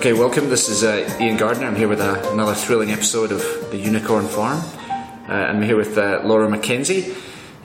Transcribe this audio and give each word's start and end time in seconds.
Okay, 0.00 0.14
welcome. 0.14 0.48
This 0.48 0.70
is 0.70 0.82
uh, 0.82 1.14
Ian 1.20 1.36
Gardner. 1.36 1.66
I'm 1.66 1.76
here 1.76 1.86
with 1.86 2.00
uh, 2.00 2.18
another 2.32 2.54
thrilling 2.54 2.90
episode 2.90 3.32
of 3.32 3.42
The 3.70 3.76
Unicorn 3.76 4.26
Farm. 4.28 4.58
Uh, 5.28 5.32
I'm 5.32 5.60
here 5.60 5.76
with 5.76 5.98
uh, 5.98 6.22
Laura 6.24 6.48
McKenzie 6.48 7.14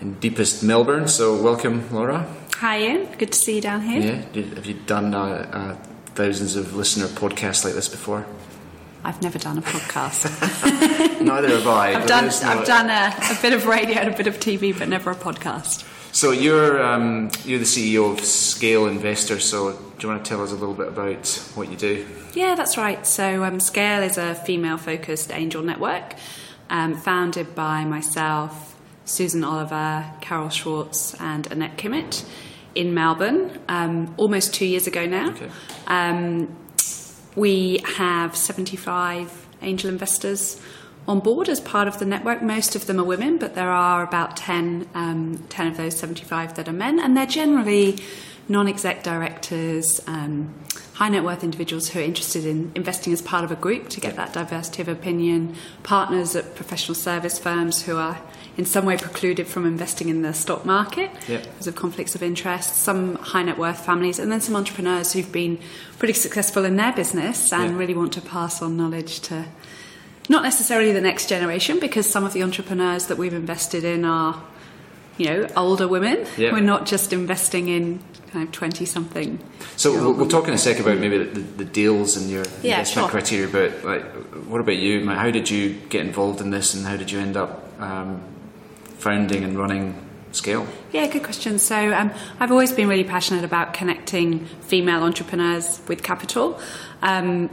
in 0.01 0.15
deepest 0.15 0.61
Melbourne. 0.61 1.07
So, 1.07 1.41
welcome, 1.41 1.89
Laura. 1.95 2.27
Hi, 2.55 2.81
Ian. 2.81 3.05
Good 3.17 3.31
to 3.31 3.39
see 3.39 3.55
you 3.55 3.61
down 3.61 3.83
here. 3.83 4.01
Yeah, 4.33 4.43
have 4.55 4.65
you 4.65 4.73
done 4.73 5.15
uh, 5.15 5.17
uh, 5.49 5.75
thousands 6.07 6.57
of 6.57 6.75
listener 6.75 7.05
podcasts 7.05 7.63
like 7.63 7.73
this 7.73 7.87
before? 7.87 8.25
I've 9.05 9.21
never 9.21 9.39
done 9.39 9.57
a 9.57 9.61
podcast. 9.61 10.25
Neither 11.21 11.49
have 11.49 11.67
I. 11.67 11.93
I've 11.93 12.07
done, 12.07 12.25
no- 12.25 12.39
I've 12.43 12.65
done 12.65 12.89
a, 12.89 13.13
a 13.37 13.41
bit 13.41 13.53
of 13.53 13.65
radio 13.65 13.99
and 13.99 14.13
a 14.13 14.17
bit 14.17 14.27
of 14.27 14.39
TV, 14.39 14.77
but 14.77 14.89
never 14.89 15.11
a 15.11 15.15
podcast. 15.15 15.85
So 16.11 16.31
you're 16.31 16.81
um, 16.81 17.29
you're 17.43 17.59
the 17.59 17.65
CEO 17.65 18.11
of 18.13 18.21
Scale 18.21 18.87
Investor. 18.87 19.39
So 19.39 19.73
do 19.73 20.07
you 20.07 20.13
want 20.13 20.23
to 20.25 20.29
tell 20.29 20.41
us 20.41 20.51
a 20.51 20.55
little 20.55 20.73
bit 20.73 20.87
about 20.87 21.27
what 21.55 21.69
you 21.69 21.77
do? 21.77 22.05
Yeah, 22.33 22.55
that's 22.55 22.77
right. 22.77 23.05
So, 23.05 23.43
um, 23.43 23.59
Scale 23.59 24.03
is 24.03 24.17
a 24.17 24.35
female 24.35 24.77
focused 24.77 25.31
angel 25.31 25.61
network 25.61 26.15
um, 26.69 26.95
founded 26.95 27.53
by 27.55 27.85
myself, 27.85 28.75
Susan 29.05 29.43
Oliver, 29.43 30.05
Carol 30.21 30.49
Schwartz, 30.49 31.15
and 31.19 31.51
Annette 31.51 31.77
Kimmitt 31.77 32.25
in 32.75 32.93
Melbourne 32.93 33.59
um, 33.69 34.13
almost 34.17 34.53
two 34.53 34.65
years 34.65 34.87
ago 34.87 35.05
now. 35.05 35.29
Okay. 35.31 35.49
We 37.35 37.81
have 37.97 38.35
75 38.35 39.47
angel 39.61 39.89
investors 39.89 40.59
on 41.07 41.19
board 41.19 41.49
as 41.49 41.59
part 41.59 41.87
of 41.87 41.99
the 41.99 42.05
network. 42.05 42.41
Most 42.41 42.75
of 42.75 42.87
them 42.87 42.99
are 42.99 43.03
women, 43.03 43.37
but 43.37 43.55
there 43.55 43.69
are 43.69 44.03
about 44.03 44.37
10, 44.37 44.87
um, 44.93 45.43
10 45.49 45.67
of 45.67 45.77
those 45.77 45.97
75 45.97 46.55
that 46.55 46.67
are 46.67 46.73
men, 46.73 46.99
and 46.99 47.15
they're 47.15 47.25
generally 47.25 47.97
non 48.47 48.67
exec 48.67 49.03
directors, 49.03 49.99
um, 50.07 50.53
high 50.93 51.09
net 51.09 51.23
worth 51.23 51.43
individuals 51.43 51.89
who 51.89 51.99
are 51.99 52.03
interested 52.03 52.45
in 52.45 52.71
investing 52.75 53.11
as 53.11 53.21
part 53.21 53.43
of 53.43 53.51
a 53.51 53.55
group 53.55 53.89
to 53.89 53.99
get 53.99 54.15
that 54.15 54.33
diversity 54.33 54.81
of 54.81 54.87
opinion, 54.87 55.55
partners 55.83 56.35
at 56.35 56.55
professional 56.55 56.95
service 56.95 57.37
firms 57.37 57.83
who 57.83 57.97
are 57.97 58.19
in 58.57 58.65
some 58.65 58.85
way 58.85 58.97
precluded 58.97 59.47
from 59.47 59.65
investing 59.65 60.07
in 60.09 60.21
the 60.21 60.33
stock 60.33 60.65
market 60.65 61.11
Yep. 61.27 61.43
because 61.43 61.67
of 61.67 61.75
conflicts 61.75 62.15
of 62.15 62.23
interest, 62.23 62.75
some 62.77 63.15
high 63.15 63.43
net 63.43 63.57
worth 63.57 63.85
families, 63.85 64.17
and 64.19 64.31
then 64.31 64.39
some 64.41 64.55
entrepreneurs 64.55 65.11
who've 65.13 65.31
been 65.31 65.59
pretty 65.99 66.13
successful 66.13 66.63
in 66.65 66.75
their 66.77 66.93
business 66.93 67.51
and 67.51 67.71
Yeah. 67.73 67.77
really 67.77 67.93
want 67.93 68.13
to 68.13 68.21
pass 68.21 68.61
on 68.61 68.77
knowledge 68.77 69.19
to 69.21 69.45
not 70.29 70.41
necessarily 70.43 70.91
the 70.91 71.01
next 71.01 71.27
generation, 71.29 71.79
because 71.79 72.09
some 72.09 72.23
of 72.23 72.33
the 72.33 72.41
entrepreneurs 72.43 73.07
that 73.07 73.17
we've 73.17 73.33
invested 73.33 73.83
in 73.83 74.05
are, 74.05 74.41
you 75.17 75.25
know, 75.27 75.47
older 75.55 75.87
women. 75.87 76.25
Yeah. 76.37 76.51
We're 76.51 76.61
not 76.61 76.85
just 76.85 77.13
investing 77.13 77.67
in 77.67 77.99
kind 78.33 78.47
of 78.47 78.51
20 78.51 78.85
something. 78.85 79.39
So 79.77 79.91
we'll, 79.91 80.13
we'll 80.13 80.27
talk 80.27 80.47
in 80.47 80.53
a 80.53 80.57
sec 80.57 80.79
about 80.79 80.97
maybe 80.97 81.17
the, 81.19 81.39
the 81.41 81.63
deals 81.65 82.17
and 82.17 82.29
your 82.29 82.43
Yeah, 82.63 82.79
investment 82.79 83.05
sure. 83.05 83.09
criteria. 83.09 83.47
But 83.47 83.83
like, 83.85 84.03
what 84.47 84.59
about 84.61 84.77
you? 84.77 85.07
How 85.07 85.29
did 85.29 85.49
you 85.49 85.75
get 85.89 86.05
involved 86.05 86.41
in 86.41 86.49
this, 86.49 86.73
and 86.73 86.85
how 86.85 86.97
did 86.97 87.11
you 87.11 87.19
end 87.19 87.37
up 87.37 87.69
um, 87.79 88.21
founding 89.05 89.43
and 89.43 89.55
running 89.55 89.93
Scale? 90.31 90.67
Yeah, 90.91 91.05
good 91.05 91.23
question. 91.23 91.59
So 91.59 91.93
um, 91.93 92.11
I've 92.39 92.51
always 92.51 92.71
been 92.71 92.89
really 92.89 93.03
passionate 93.03 93.43
about 93.43 93.75
connecting 93.75 94.45
female 94.61 95.03
entrepreneurs 95.03 95.79
with 95.87 96.01
capital. 96.01 96.59
Um, 97.03 97.51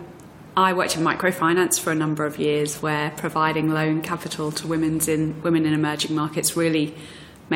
I 0.57 0.73
worked 0.73 0.97
in 0.97 1.05
microfinance 1.05 1.79
for 1.79 1.93
a 1.93 1.95
number 1.95 2.25
of 2.25 2.39
years, 2.39 2.81
where 2.81 3.11
providing 3.19 3.69
loan 3.69 4.01
capital 4.01 4.51
to 4.53 4.67
women's 4.67 5.09
in 5.09 5.43
women 5.43 5.67
in 5.67 5.75
emerging 5.75 6.17
markets 6.17 6.57
really 6.57 6.95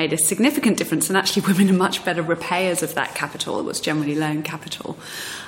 made 0.01 0.13
a 0.13 0.19
significant 0.19 0.77
difference. 0.81 1.09
And 1.11 1.17
actually, 1.21 1.43
women 1.51 1.69
are 1.71 1.79
much 1.87 2.05
better 2.05 2.23
repayers 2.23 2.83
of 2.87 2.95
that 2.95 3.11
capital. 3.23 3.59
It 3.59 3.65
was 3.65 3.81
generally 3.81 4.15
loan 4.15 4.43
capital. 4.43 4.97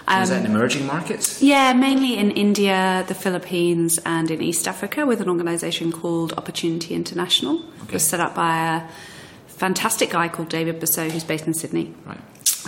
Um, 0.09 0.21
Was 0.21 0.31
that 0.31 0.45
in 0.45 0.51
emerging 0.51 0.87
markets? 0.87 1.41
yeah, 1.43 1.73
mainly 1.75 2.13
in 2.23 2.31
India, 2.33 3.05
the 3.07 3.15
Philippines, 3.15 3.99
and 4.05 4.31
in 4.31 4.41
East 4.43 4.67
Africa 4.67 5.07
with 5.07 5.21
an 5.21 5.29
organisation 5.29 5.93
called 5.93 6.33
Opportunity 6.41 6.95
International. 6.95 7.55
It 7.87 7.93
was 7.93 8.03
set 8.13 8.21
up 8.21 8.35
by 8.35 8.55
a 8.77 8.83
fantastic 9.49 10.11
guy 10.11 10.29
called 10.29 10.49
David 10.49 10.81
Bussau, 10.81 11.09
who's 11.11 11.25
based 11.25 11.47
in 11.47 11.55
Sydney, 11.55 11.95
Right. 12.07 12.19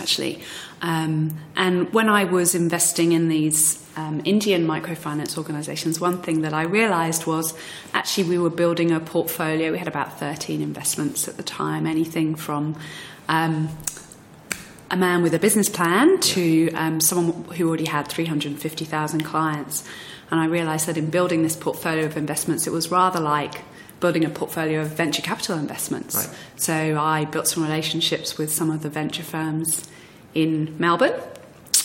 Actually. 0.00 0.42
Um, 0.82 1.38
and 1.56 1.92
when 1.92 2.08
I 2.08 2.24
was 2.24 2.54
investing 2.54 3.12
in 3.12 3.28
these 3.28 3.86
um, 3.96 4.22
Indian 4.24 4.66
microfinance 4.66 5.36
organisations, 5.36 6.00
one 6.00 6.22
thing 6.22 6.42
that 6.42 6.54
I 6.54 6.62
realised 6.62 7.26
was 7.26 7.54
actually 7.92 8.28
we 8.28 8.38
were 8.38 8.50
building 8.50 8.90
a 8.90 9.00
portfolio. 9.00 9.72
We 9.72 9.78
had 9.78 9.88
about 9.88 10.18
13 10.18 10.62
investments 10.62 11.28
at 11.28 11.36
the 11.36 11.42
time, 11.42 11.86
anything 11.86 12.34
from 12.34 12.76
um, 13.28 13.68
a 14.90 14.96
man 14.96 15.22
with 15.22 15.34
a 15.34 15.38
business 15.38 15.68
plan 15.68 16.18
to 16.20 16.70
um, 16.72 17.00
someone 17.00 17.44
who 17.54 17.68
already 17.68 17.86
had 17.86 18.08
350,000 18.08 19.24
clients. 19.24 19.84
And 20.30 20.40
I 20.40 20.46
realised 20.46 20.86
that 20.86 20.96
in 20.96 21.10
building 21.10 21.42
this 21.42 21.56
portfolio 21.56 22.06
of 22.06 22.16
investments, 22.16 22.66
it 22.66 22.72
was 22.72 22.90
rather 22.90 23.20
like 23.20 23.62
building 24.00 24.24
a 24.24 24.30
portfolio 24.30 24.80
of 24.80 24.88
venture 24.88 25.22
capital 25.22 25.58
investments. 25.58 26.14
Right. 26.16 26.36
So 26.56 26.98
I 26.98 27.24
built 27.26 27.46
some 27.46 27.62
relationships 27.62 28.38
with 28.38 28.52
some 28.52 28.70
of 28.70 28.82
the 28.82 28.88
venture 28.88 29.22
firms 29.22 29.88
in 30.34 30.76
Melbourne, 30.78 31.18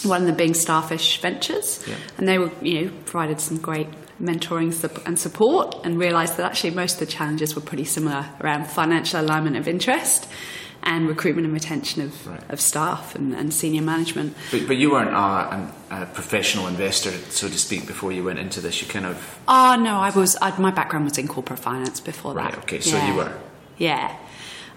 one 0.04 0.22
of 0.22 0.28
them 0.28 0.36
being 0.36 0.54
Starfish 0.54 1.22
Ventures. 1.22 1.84
Yeah. 1.88 1.96
And 2.18 2.28
they 2.28 2.38
were, 2.38 2.52
you 2.62 2.82
know, 2.82 2.92
provided 3.06 3.40
some 3.42 3.58
great 3.58 3.88
mentoring 4.22 4.72
and 5.06 5.20
support 5.20 5.76
and 5.84 6.00
realised 6.00 6.38
that 6.38 6.46
actually 6.46 6.72
most 6.72 6.94
of 6.94 7.00
the 7.00 7.06
challenges 7.06 7.56
were 7.56 7.62
pretty 7.62 7.84
similar 7.84 8.26
around 8.42 8.66
financial 8.66 9.20
alignment 9.20 9.58
of 9.58 9.68
interest 9.68 10.28
and 10.86 11.08
recruitment 11.08 11.46
and 11.46 11.54
retention 11.54 12.02
of, 12.04 12.28
Right. 12.28 12.40
of 12.50 12.62
staff 12.62 13.16
and, 13.16 13.34
and 13.34 13.54
senior 13.54 13.82
management. 13.82 14.36
But, 14.52 14.68
but 14.68 14.78
you 14.78 14.92
weren't 14.92 15.10
a, 15.10 15.14
a, 15.96 16.02
a 16.04 16.06
professional 16.06 16.68
investor, 16.68 17.12
so 17.30 17.48
to 17.48 17.58
speak, 17.58 17.88
before 17.88 18.12
you 18.12 18.24
went 18.24 18.40
into 18.40 18.62
this. 18.62 18.82
You 18.82 18.88
kind 18.88 19.06
of 19.06 19.40
Oh, 19.48 19.76
no, 19.80 19.98
I 19.98 20.12
was, 20.12 20.38
i 20.42 20.56
my 20.60 20.72
background 20.72 21.06
was 21.06 21.18
in 21.18 21.28
corporate 21.28 21.60
finance 21.60 22.00
before 22.00 22.34
Right, 22.34 22.52
that. 22.52 22.60
okay, 22.64 22.80
so 22.82 23.04
you 23.06 23.16
were. 23.16 23.34
Yeah. 23.78 24.16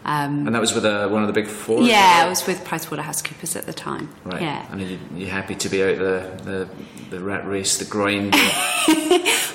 Um, 0.05 0.47
and 0.47 0.55
that 0.55 0.61
was 0.61 0.73
with 0.75 0.85
uh 0.85 1.09
one 1.09 1.23
of 1.23 1.27
the 1.27 1.33
big 1.35 1.49
four. 1.49 1.83
yeah, 1.83 2.23
I 2.25 2.29
was 2.29 2.47
with 2.47 2.65
PricewaterhouseCoopers 2.65 3.57
at 3.57 3.67
the 3.67 3.73
time. 3.75 4.09
Right. 4.25 4.41
Yeah. 4.41 4.67
And 4.73 4.81
are 4.81 4.85
you, 4.85 4.99
you 5.17 5.27
happy 5.27 5.57
to 5.57 5.69
be 5.69 5.83
out 5.83 5.99
the, 5.99 6.41
the, 6.45 6.69
the 7.11 7.21
rat 7.21 7.47
race, 7.47 7.77
the 7.79 7.85
grind? 7.85 8.35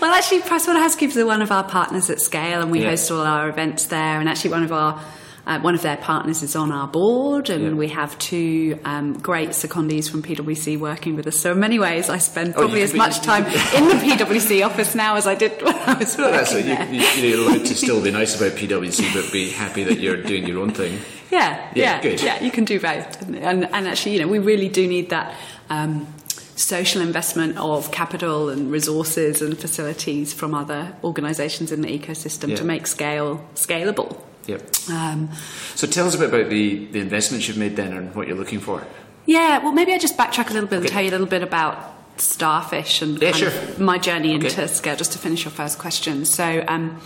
Well, 0.01 0.13
actually, 0.13 0.41
PricewaterhouseCoopers 0.41 1.15
are 1.15 1.25
one 1.25 1.41
of 1.41 1.49
our 1.51 1.63
partners 1.63 2.09
at 2.09 2.19
Scale, 2.19 2.61
and 2.61 2.69
we 2.71 2.81
Yeah. 2.81 2.89
host 2.89 3.09
all 3.09 3.21
our 3.21 3.47
events 3.47 3.85
there. 3.85 4.19
And 4.19 4.27
actually, 4.27 4.51
one 4.51 4.63
of 4.63 4.71
our 4.73 5.01
uh, 5.45 5.59
one 5.59 5.75
of 5.75 5.81
their 5.81 5.97
partners 5.97 6.41
is 6.41 6.55
on 6.55 6.71
our 6.71 6.87
board, 6.87 7.49
and 7.49 7.63
Yeah. 7.63 7.71
we 7.73 7.89
have 7.89 8.17
two 8.19 8.79
um, 8.85 9.13
great 9.19 9.49
secondees 9.49 10.09
from 10.09 10.23
PwC 10.23 10.79
working 10.79 11.15
with 11.15 11.27
us. 11.27 11.37
So, 11.37 11.51
in 11.51 11.59
many 11.59 11.79
ways, 11.79 12.09
I 12.09 12.17
spend 12.17 12.53
Oh, 12.55 12.59
probably 12.59 12.79
could 12.79 12.83
as 12.85 12.91
be- 12.93 12.97
much 12.97 13.19
time 13.21 13.45
in 13.75 13.87
the 13.89 13.95
PwC 13.95 14.65
office 14.65 14.95
now 14.95 15.15
as 15.15 15.27
I 15.27 15.35
did 15.35 15.61
when 15.61 15.75
I 15.75 15.93
was 15.97 16.17
Well, 16.17 16.31
working 16.31 16.65
there. 16.65 16.87
You, 16.93 17.01
you, 17.01 17.27
you're 17.37 17.49
allowed 17.49 17.65
to 17.65 17.75
still 17.75 18.01
be 18.01 18.11
nice 18.11 18.35
about 18.39 18.53
PwC, 18.57 19.13
but 19.13 19.31
be 19.33 19.49
happy 19.49 19.83
that 19.83 19.99
you're 19.99 20.21
doing 20.23 20.47
your 20.47 20.59
own 20.59 20.71
thing. 20.71 20.99
Yeah, 21.29 21.57
Yeah, 21.75 21.83
yeah, 21.95 22.01
good. 22.01 22.21
yeah. 22.21 22.41
You 22.43 22.51
can 22.51 22.63
do 22.63 22.79
both, 22.79 23.21
and, 23.23 23.35
and, 23.37 23.65
and 23.65 23.87
actually, 23.87 24.13
you 24.13 24.19
know, 24.21 24.27
we 24.27 24.39
really 24.39 24.69
do 24.69 24.87
need 24.87 25.09
that 25.09 25.33
um, 25.69 26.07
social 26.55 27.01
investment 27.01 27.57
of 27.57 27.91
capital 27.91 28.49
and 28.49 28.71
resources 28.71 29.41
and 29.41 29.57
facilities 29.57 30.31
from 30.31 30.53
other 30.53 30.95
organisations 31.03 31.71
in 31.71 31.81
the 31.81 31.89
ecosystem 31.99 32.49
Yeah. 32.49 32.55
to 32.57 32.63
make 32.63 32.87
scale 32.87 33.43
scalable. 33.55 34.21
Yep. 34.47 34.61
Um, 34.91 35.29
So 35.75 35.87
tell 35.87 36.05
us 36.07 36.15
a 36.15 36.17
bit 36.17 36.29
about 36.29 36.49
the, 36.49 36.85
the 36.87 36.99
investments 36.99 37.47
you've 37.47 37.57
made 37.57 37.75
then 37.75 37.93
and 37.93 38.13
what 38.15 38.27
you're 38.27 38.37
looking 38.37 38.59
for. 38.59 38.85
yeah, 39.25 39.59
well, 39.59 39.71
maybe 39.71 39.93
I 39.93 39.97
just 39.97 40.17
backtrack 40.17 40.49
a 40.49 40.53
little 40.53 40.67
bit 40.69 40.79
and 40.79 40.87
tell 40.87 41.01
you 41.01 41.09
a 41.09 41.15
little 41.17 41.27
bit 41.27 41.41
about 41.43 41.77
starfish 42.17 43.01
and 43.01 43.21
Yeah, 43.21 43.31
sure. 43.31 43.51
my 43.79 43.97
journey 43.97 44.35
Okay. 44.35 44.47
into 44.47 44.67
scale, 44.67 44.95
just 44.95 45.13
to 45.13 45.17
finish 45.19 45.45
your 45.45 45.51
first 45.51 45.79
question. 45.79 46.25
So, 46.25 46.63
um, 46.67 46.99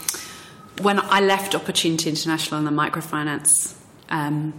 when 0.81 0.99
I 0.99 1.19
left 1.21 1.55
Opportunity 1.55 2.09
International 2.09 2.57
and 2.59 2.67
the 2.67 2.71
microfinance 2.83 3.73
um, 4.09 4.53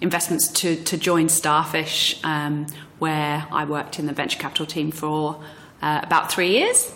investments 0.00 0.48
to, 0.60 0.76
to 0.84 0.96
join 0.96 1.28
Starfish, 1.28 2.20
um, 2.24 2.66
where 2.98 3.46
I 3.50 3.64
worked 3.64 3.98
in 3.98 4.06
the 4.06 4.12
venture 4.12 4.38
capital 4.38 4.66
team 4.66 4.90
for 4.92 5.42
uh, 5.82 6.00
about 6.02 6.30
three 6.32 6.50
years. 6.50 6.92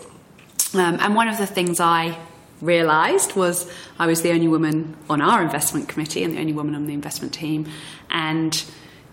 Um, 0.73 0.97
and 1.01 1.13
one 1.15 1.27
of 1.27 1.37
the 1.37 1.45
things 1.47 1.79
I 1.79 2.17
realised 2.63 3.35
was 3.35 3.71
I 3.99 4.07
was 4.07 4.21
the 4.21 4.31
only 4.31 4.47
woman 4.47 4.95
on 5.09 5.21
our 5.21 5.41
investment 5.41 5.89
committee 5.89 6.23
and 6.23 6.33
the 6.33 6.39
only 6.39 6.53
woman 6.53 6.75
on 6.75 6.87
the 6.87 6.93
investment 6.93 7.33
team. 7.33 7.67
And 8.09 8.63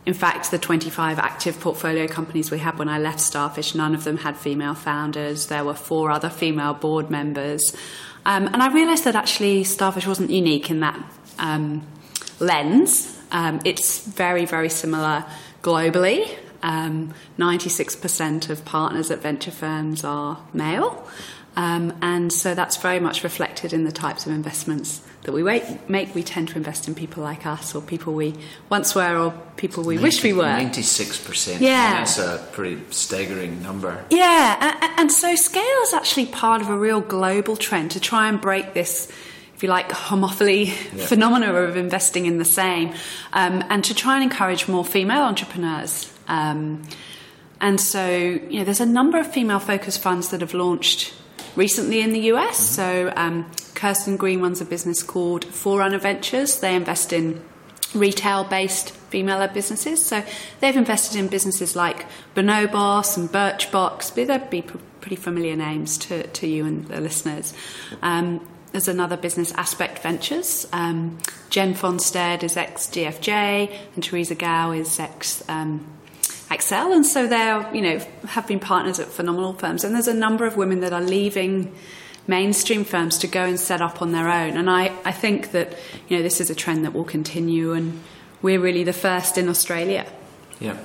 in 0.06 0.14
fact, 0.14 0.50
the 0.50 0.58
25 0.58 1.18
active 1.18 1.60
portfolio 1.60 2.06
companies 2.06 2.50
we 2.50 2.58
had 2.58 2.78
when 2.78 2.88
I 2.88 2.98
left 2.98 3.20
Starfish, 3.20 3.74
none 3.74 3.94
of 3.94 4.04
them 4.04 4.18
had 4.18 4.36
female 4.36 4.74
founders. 4.74 5.46
There 5.46 5.64
were 5.64 5.74
four 5.74 6.10
other 6.10 6.30
female 6.30 6.74
board 6.74 7.10
members. 7.10 7.74
Um, 8.24 8.46
and 8.46 8.62
I 8.62 8.72
realised 8.72 9.04
that 9.04 9.14
actually 9.14 9.64
Starfish 9.64 10.06
wasn't 10.06 10.30
unique 10.30 10.70
in 10.70 10.80
that 10.80 10.98
um, 11.38 11.86
lens. 12.38 13.18
Um, 13.32 13.60
it's 13.64 14.06
very, 14.06 14.44
very 14.44 14.68
similar 14.68 15.24
globally. 15.62 16.28
Um, 16.62 17.14
96% 17.38 18.50
of 18.50 18.64
partners 18.64 19.10
at 19.10 19.20
venture 19.20 19.50
firms 19.50 20.04
are 20.04 20.38
male. 20.52 21.06
Um, 21.60 21.92
and 22.00 22.32
so 22.32 22.54
that's 22.54 22.78
very 22.78 23.00
much 23.00 23.22
reflected 23.22 23.74
in 23.74 23.84
the 23.84 23.92
types 23.92 24.24
of 24.24 24.32
investments 24.32 25.02
that 25.24 25.32
we 25.32 25.42
make. 25.42 26.14
We 26.14 26.22
tend 26.22 26.48
to 26.48 26.56
invest 26.56 26.88
in 26.88 26.94
people 26.94 27.22
like 27.22 27.44
us, 27.44 27.74
or 27.74 27.82
people 27.82 28.14
we 28.14 28.34
once 28.70 28.94
were, 28.94 29.18
or 29.18 29.32
people 29.58 29.84
we 29.84 29.96
90, 29.96 30.02
wish 30.02 30.22
we 30.22 30.32
were. 30.32 30.44
Ninety-six 30.44 31.22
percent. 31.22 31.60
Yeah, 31.60 31.98
that's 31.98 32.16
a 32.16 32.48
pretty 32.52 32.80
staggering 32.88 33.62
number. 33.62 34.02
Yeah, 34.08 34.78
and, 34.80 35.00
and 35.00 35.12
so 35.12 35.36
scale 35.36 35.82
is 35.82 35.92
actually 35.92 36.26
part 36.26 36.62
of 36.62 36.70
a 36.70 36.78
real 36.78 37.02
global 37.02 37.58
trend 37.58 37.90
to 37.90 38.00
try 38.00 38.30
and 38.30 38.40
break 38.40 38.72
this 38.72 39.12
if 39.54 39.62
you 39.62 39.68
like, 39.68 39.90
homophily 39.90 40.68
yeah. 40.96 41.04
phenomena 41.04 41.52
of 41.52 41.76
investing 41.76 42.24
in 42.24 42.38
the 42.38 42.46
same, 42.46 42.94
um, 43.34 43.62
and 43.68 43.84
to 43.84 43.94
try 43.94 44.14
and 44.14 44.22
encourage 44.22 44.66
more 44.66 44.86
female 44.86 45.24
entrepreneurs. 45.24 46.10
Um, 46.26 46.84
and 47.60 47.78
so, 47.78 48.08
you 48.08 48.60
know, 48.60 48.64
there's 48.64 48.80
a 48.80 48.86
number 48.86 49.18
of 49.18 49.30
female 49.30 49.58
focused 49.58 50.00
funds 50.00 50.30
that 50.30 50.40
have 50.40 50.54
launched 50.54 51.12
recently 51.56 52.00
in 52.00 52.12
the 52.12 52.20
US. 52.32 52.58
Mm-hmm. 52.58 52.74
So, 52.74 53.12
um, 53.16 53.50
Kirsten 53.74 54.16
Green 54.16 54.40
runs 54.40 54.60
a 54.60 54.64
business 54.64 55.02
called 55.02 55.44
Forerunner 55.44 55.98
Ventures. 55.98 56.60
They 56.60 56.74
invest 56.74 57.12
in 57.12 57.42
retail 57.94 58.44
based 58.44 58.90
female 58.90 59.38
led 59.38 59.52
businesses. 59.52 60.04
So, 60.04 60.22
they've 60.60 60.76
invested 60.76 61.18
in 61.18 61.28
businesses 61.28 61.74
like 61.76 62.06
Bonobos 62.34 63.16
and 63.16 63.28
Birchbox. 63.28 64.14
They'd 64.14 64.50
be 64.50 64.62
pretty 65.00 65.16
familiar 65.16 65.56
names 65.56 65.98
to, 65.98 66.26
to 66.26 66.46
you 66.46 66.66
and 66.66 66.86
the 66.88 67.00
listeners. 67.00 67.54
Um, 68.02 68.46
there's 68.72 68.88
another 68.88 69.16
business, 69.16 69.52
Aspect 69.52 70.00
Ventures. 70.00 70.66
Um, 70.72 71.18
Jen 71.48 71.74
Fonstad 71.74 72.42
is 72.42 72.56
ex 72.56 72.86
DFJ, 72.86 73.76
and 73.94 74.04
Teresa 74.04 74.36
Gouw 74.36 74.78
is 74.78 75.00
ex 75.00 75.42
um, 75.48 75.84
Accel, 76.50 76.94
and 76.94 77.06
so 77.06 77.26
they're 77.26 77.72
you 77.74 77.80
know 77.80 77.98
have 78.26 78.46
been 78.46 78.60
partners 78.60 78.98
at 78.98 79.06
phenomenal 79.06 79.52
firms. 79.52 79.84
And 79.84 79.94
there's 79.94 80.08
a 80.08 80.14
number 80.14 80.46
of 80.46 80.56
women 80.56 80.80
that 80.80 80.92
are 80.92 81.00
leaving 81.00 81.72
mainstream 82.26 82.84
firms 82.84 83.18
to 83.18 83.26
go 83.26 83.44
and 83.44 83.58
set 83.58 83.80
up 83.80 84.02
on 84.02 84.12
their 84.12 84.28
own. 84.28 84.56
And 84.56 84.68
I, 84.68 84.92
I 85.04 85.12
think 85.12 85.52
that 85.52 85.76
you 86.08 86.16
know 86.16 86.22
this 86.22 86.40
is 86.40 86.50
a 86.50 86.54
trend 86.54 86.84
that 86.84 86.92
will 86.92 87.04
continue, 87.04 87.72
and 87.72 88.02
we're 88.42 88.60
really 88.60 88.82
the 88.82 88.92
first 88.92 89.38
in 89.38 89.48
Australia. 89.48 90.06
Yeah. 90.58 90.76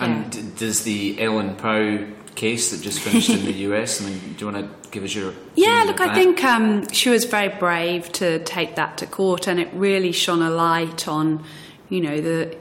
And 0.00 0.32
yeah. 0.32 0.42
does 0.56 0.84
the 0.84 1.20
Ellen 1.20 1.56
Pao 1.56 2.06
case 2.36 2.70
that 2.70 2.80
just 2.80 3.00
finished 3.00 3.30
in 3.30 3.44
the 3.44 3.52
US? 3.70 4.00
I 4.00 4.08
mean, 4.08 4.18
do 4.36 4.46
you 4.46 4.52
want 4.52 4.84
to 4.84 4.90
give 4.90 5.02
us 5.02 5.14
your 5.14 5.34
yeah? 5.56 5.82
Look, 5.84 6.00
I 6.00 6.14
think 6.14 6.44
um, 6.44 6.88
she 6.92 7.10
was 7.10 7.24
very 7.24 7.48
brave 7.48 8.12
to 8.12 8.38
take 8.44 8.76
that 8.76 8.98
to 8.98 9.06
court, 9.06 9.48
and 9.48 9.58
it 9.58 9.68
really 9.72 10.12
shone 10.12 10.42
a 10.42 10.50
light 10.50 11.08
on 11.08 11.44
you 11.88 12.00
know 12.00 12.20
the 12.20 12.56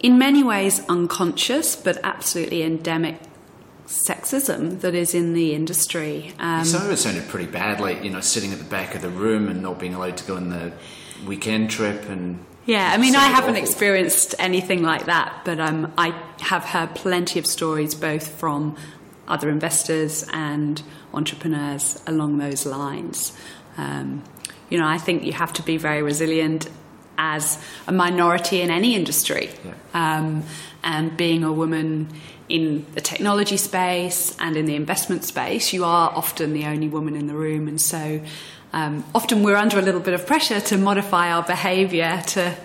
in 0.00 0.18
many 0.18 0.42
ways 0.42 0.80
unconscious 0.88 1.76
but 1.76 1.98
absolutely 2.02 2.62
endemic 2.62 3.20
sexism 3.88 4.80
that 4.80 4.94
is 4.94 5.14
in 5.14 5.32
the 5.32 5.54
industry. 5.54 6.34
Um, 6.38 6.64
Some 6.64 6.82
of 6.82 6.90
it 6.90 6.98
sounded 6.98 7.26
pretty 7.28 7.50
bad, 7.50 7.80
like 7.80 8.04
you 8.04 8.10
know, 8.10 8.20
sitting 8.20 8.52
at 8.52 8.58
the 8.58 8.64
back 8.64 8.94
of 8.94 9.02
the 9.02 9.08
room 9.08 9.48
and 9.48 9.62
not 9.62 9.78
being 9.78 9.94
allowed 9.94 10.18
to 10.18 10.24
go 10.24 10.36
on 10.36 10.50
the 10.50 10.72
weekend 11.26 11.70
trip 11.70 12.08
and. 12.08 12.44
Yeah, 12.66 12.92
I 12.92 12.98
mean, 12.98 13.16
I 13.16 13.28
haven't 13.28 13.52
awful. 13.52 13.62
experienced 13.62 14.34
anything 14.38 14.82
like 14.82 15.06
that, 15.06 15.40
but 15.46 15.58
um, 15.58 15.90
I 15.96 16.10
have 16.40 16.64
heard 16.64 16.94
plenty 16.94 17.38
of 17.38 17.46
stories 17.46 17.94
both 17.94 18.28
from 18.28 18.76
other 19.26 19.48
investors 19.48 20.26
and 20.34 20.82
entrepreneurs 21.14 22.02
along 22.06 22.36
those 22.36 22.66
lines. 22.66 23.32
Um, 23.78 24.22
you 24.68 24.76
know, 24.76 24.86
I 24.86 24.98
think 24.98 25.24
you 25.24 25.32
have 25.32 25.54
to 25.54 25.62
be 25.62 25.78
very 25.78 26.02
resilient 26.02 26.68
as 27.18 27.62
a 27.86 27.92
minority 27.92 28.62
in 28.62 28.70
any 28.70 28.94
industry. 28.94 29.50
Yeah. 29.64 29.74
Um, 29.92 30.44
and 30.82 31.16
being 31.16 31.44
a 31.44 31.52
woman 31.52 32.08
in 32.48 32.86
the 32.94 33.00
technology 33.00 33.56
space 33.56 34.34
and 34.38 34.56
in 34.56 34.64
the 34.64 34.74
investment 34.74 35.24
space, 35.24 35.72
you 35.72 35.84
are 35.84 36.10
often 36.10 36.54
the 36.54 36.64
only 36.64 36.88
woman 36.88 37.14
in 37.14 37.26
the 37.26 37.34
room. 37.34 37.68
And 37.68 37.80
so 37.80 38.20
um, 38.72 39.04
often 39.14 39.42
we're 39.42 39.56
under 39.56 39.78
a 39.78 39.82
little 39.82 40.00
bit 40.00 40.14
of 40.14 40.26
pressure 40.26 40.60
to 40.60 40.78
modify 40.78 41.32
our 41.32 41.42
behaviour 41.42 42.22
to 42.28 42.56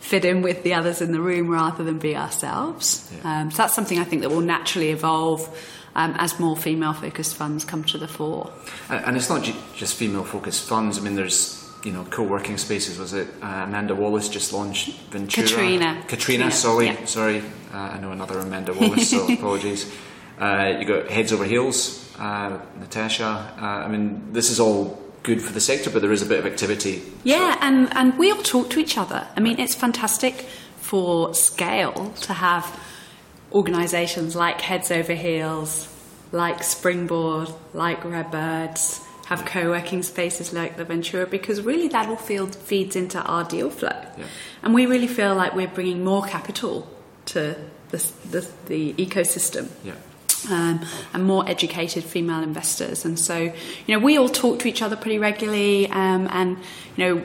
fit 0.00 0.24
in 0.24 0.40
with 0.40 0.62
the 0.62 0.72
others 0.74 1.02
in 1.02 1.12
the 1.12 1.20
room 1.20 1.48
rather 1.50 1.84
than 1.84 1.98
be 1.98 2.16
ourselves. 2.16 3.10
Yeah. 3.12 3.40
Um, 3.40 3.50
so 3.50 3.58
that's 3.58 3.74
something 3.74 3.98
I 3.98 4.04
think 4.04 4.22
that 4.22 4.30
will 4.30 4.40
naturally 4.40 4.90
evolve. 4.90 5.48
Um, 5.94 6.14
as 6.18 6.38
more 6.38 6.56
female 6.56 6.92
focused 6.92 7.34
funds 7.34 7.64
come 7.64 7.82
to 7.84 7.98
the 7.98 8.06
fore. 8.06 8.52
And 8.88 9.16
it's 9.16 9.28
not 9.28 9.42
just 9.74 9.96
female 9.96 10.22
focused 10.22 10.68
funds. 10.68 10.96
I 10.96 11.00
mean, 11.00 11.16
there's 11.16 11.57
you 11.84 11.92
know, 11.92 12.04
co-working 12.04 12.58
spaces. 12.58 12.98
Was 12.98 13.12
it 13.12 13.28
uh, 13.42 13.46
Amanda 13.46 13.94
Wallace 13.94 14.28
just 14.28 14.52
launched 14.52 14.98
Ventura? 15.10 15.46
Katrina. 15.46 16.04
Katrina, 16.08 16.50
sorry, 16.50 16.86
yeah. 16.86 17.04
sorry. 17.04 17.42
Uh, 17.72 17.76
I 17.76 17.98
know 17.98 18.12
another 18.12 18.38
Amanda 18.38 18.72
Wallace, 18.72 19.10
so 19.10 19.32
apologies. 19.32 19.92
Uh, 20.38 20.76
you 20.78 20.86
got 20.86 21.10
Heads 21.10 21.32
Over 21.32 21.44
Heels, 21.44 22.14
uh, 22.18 22.58
Natasha. 22.78 23.54
Uh, 23.58 23.64
I 23.64 23.88
mean, 23.88 24.32
this 24.32 24.50
is 24.50 24.60
all 24.60 25.02
good 25.22 25.42
for 25.42 25.52
the 25.52 25.60
sector, 25.60 25.90
but 25.90 26.00
there 26.02 26.12
is 26.12 26.22
a 26.22 26.26
bit 26.26 26.38
of 26.38 26.46
activity. 26.46 27.02
Yeah, 27.24 27.54
so. 27.54 27.58
and, 27.62 27.96
and 27.96 28.18
we 28.18 28.30
all 28.30 28.42
talk 28.42 28.70
to 28.70 28.80
each 28.80 28.96
other. 28.96 29.26
I 29.36 29.40
mean, 29.40 29.58
it's 29.58 29.74
fantastic 29.74 30.46
for 30.80 31.34
scale 31.34 32.12
to 32.22 32.32
have 32.32 32.80
organisations 33.52 34.36
like 34.36 34.60
Heads 34.60 34.90
Over 34.90 35.14
Heels, 35.14 35.88
like 36.32 36.62
Springboard, 36.62 37.50
like 37.74 38.04
Redbirds, 38.04 39.04
have 39.28 39.44
co-working 39.44 40.02
spaces 40.02 40.54
like 40.54 40.78
the 40.78 40.84
Ventura 40.84 41.26
because 41.26 41.60
really 41.60 41.86
that 41.88 42.08
all 42.08 42.16
field 42.16 42.54
feeds 42.56 42.96
into 42.96 43.20
our 43.24 43.44
deal 43.44 43.68
flow. 43.68 43.92
Yeah. 44.16 44.24
And 44.62 44.72
we 44.72 44.86
really 44.86 45.06
feel 45.06 45.34
like 45.34 45.54
we're 45.54 45.68
bringing 45.68 46.02
more 46.02 46.22
capital 46.22 46.88
to 47.26 47.54
the, 47.90 48.10
the, 48.30 48.48
the 48.66 48.94
ecosystem. 48.94 49.68
Yeah. 49.84 49.96
Um, 50.50 50.80
and 51.12 51.24
more 51.24 51.46
educated 51.46 52.04
female 52.04 52.42
investors. 52.42 53.04
And 53.04 53.18
so, 53.18 53.36
you 53.36 53.52
know, 53.88 53.98
we 53.98 54.16
all 54.16 54.30
talk 54.30 54.60
to 54.60 54.68
each 54.68 54.80
other 54.80 54.96
pretty 54.96 55.18
regularly, 55.18 55.90
um, 55.90 56.28
and 56.30 56.56
you 56.96 57.04
know, 57.04 57.24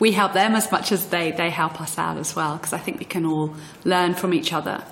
we 0.00 0.10
help 0.10 0.32
them 0.32 0.56
as 0.56 0.70
much 0.72 0.90
as 0.90 1.06
they 1.06 1.30
they 1.30 1.50
help 1.50 1.80
us 1.80 1.96
out 1.98 2.16
as 2.16 2.34
well. 2.34 2.56
Because 2.56 2.72
I 2.72 2.78
think 2.78 2.98
we 2.98 3.04
can 3.04 3.24
all 3.24 3.54
learn 3.84 4.14
from 4.14 4.34
each 4.34 4.52
other. 4.52 4.82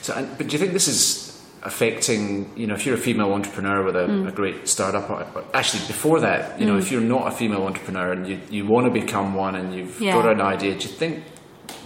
So, 0.00 0.14
but 0.38 0.46
do 0.46 0.52
you 0.52 0.58
think 0.58 0.72
this 0.72 0.86
is 0.86 1.31
affecting, 1.64 2.50
you 2.56 2.66
know, 2.66 2.74
if 2.74 2.84
you're 2.84 2.96
a 2.96 2.98
female 2.98 3.32
entrepreneur 3.32 3.84
with 3.84 3.94
a, 3.94 4.06
mm. 4.06 4.28
a, 4.28 4.32
great 4.32 4.66
startup, 4.66 5.08
actually 5.54 5.86
before 5.86 6.20
that, 6.20 6.58
you 6.58 6.66
mm. 6.66 6.70
know, 6.70 6.76
if 6.76 6.90
you're 6.90 7.00
not 7.00 7.28
a 7.28 7.30
female 7.30 7.62
entrepreneur 7.64 8.12
and 8.12 8.26
you, 8.26 8.40
you 8.50 8.66
want 8.66 8.84
to 8.86 8.92
become 8.92 9.34
one 9.34 9.54
and 9.54 9.74
you've 9.74 10.00
yeah. 10.00 10.12
got 10.12 10.32
an 10.32 10.40
idea, 10.40 10.76
do 10.76 10.88
you 10.88 10.94
think 10.94 11.22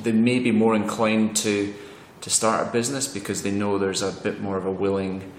they 0.03 0.13
may 0.13 0.39
be 0.39 0.51
more 0.51 0.75
inclined 0.75 1.37
to, 1.37 1.75
to 2.23 2.31
start 2.31 2.67
a 2.67 2.71
business 2.71 3.07
because 3.07 3.43
they 3.43 3.51
know 3.51 3.79
there's 3.79 4.03
a 4.03 4.13
bit 4.23 4.41
more 4.41 4.57
of 4.57 4.65
a 4.65 4.73
willing 4.73 5.31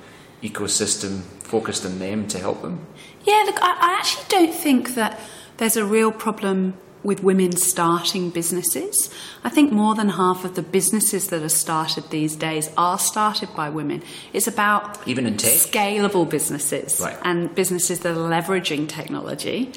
ecosystem 0.43 1.21
focused 1.41 1.85
on 1.85 1.97
them 1.97 2.27
to 2.27 2.37
help 2.37 2.61
them? 2.61 2.85
Yeah, 3.23 3.43
look, 3.45 3.61
I, 3.61 3.75
I 3.79 3.97
actually 3.99 4.25
don't 4.29 4.53
think 4.53 4.93
that 4.93 5.19
there's 5.57 5.77
a 5.77 5.85
real 5.85 6.11
problem 6.11 6.75
with 7.07 7.23
women 7.23 7.53
starting 7.53 8.29
businesses. 8.29 9.09
I 9.41 9.49
think 9.49 9.71
more 9.71 9.95
than 9.95 10.09
half 10.09 10.43
of 10.43 10.55
the 10.55 10.61
businesses 10.61 11.29
that 11.29 11.41
are 11.41 11.47
started 11.47 12.09
these 12.09 12.35
days 12.35 12.69
are 12.75 12.99
started 12.99 13.47
by 13.55 13.69
women. 13.69 14.03
It's 14.33 14.45
about 14.45 15.07
even 15.07 15.25
in 15.25 15.37
tech? 15.37 15.53
scalable 15.53 16.29
businesses 16.29 16.99
right. 16.99 17.17
and 17.23 17.55
businesses 17.55 18.01
that 18.01 18.11
are 18.11 18.29
leveraging 18.29 18.89
technology. 18.89 19.71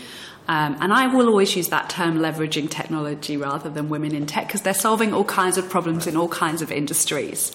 Um, 0.49 0.77
and 0.81 0.93
I 0.93 1.07
will 1.07 1.29
always 1.29 1.55
use 1.55 1.69
that 1.69 1.89
term 1.89 2.19
leveraging 2.19 2.69
technology 2.69 3.37
rather 3.37 3.71
than 3.71 3.89
women 3.89 4.13
in 4.13 4.27
tech 4.27 4.49
because 4.49 4.63
they're 4.63 4.75
solving 4.75 5.15
all 5.15 5.25
kinds 5.25 5.57
of 5.57 5.71
problems 5.71 6.09
in 6.09 6.17
all 6.17 6.29
kinds 6.29 6.63
of 6.63 6.73
industries. 6.73 7.55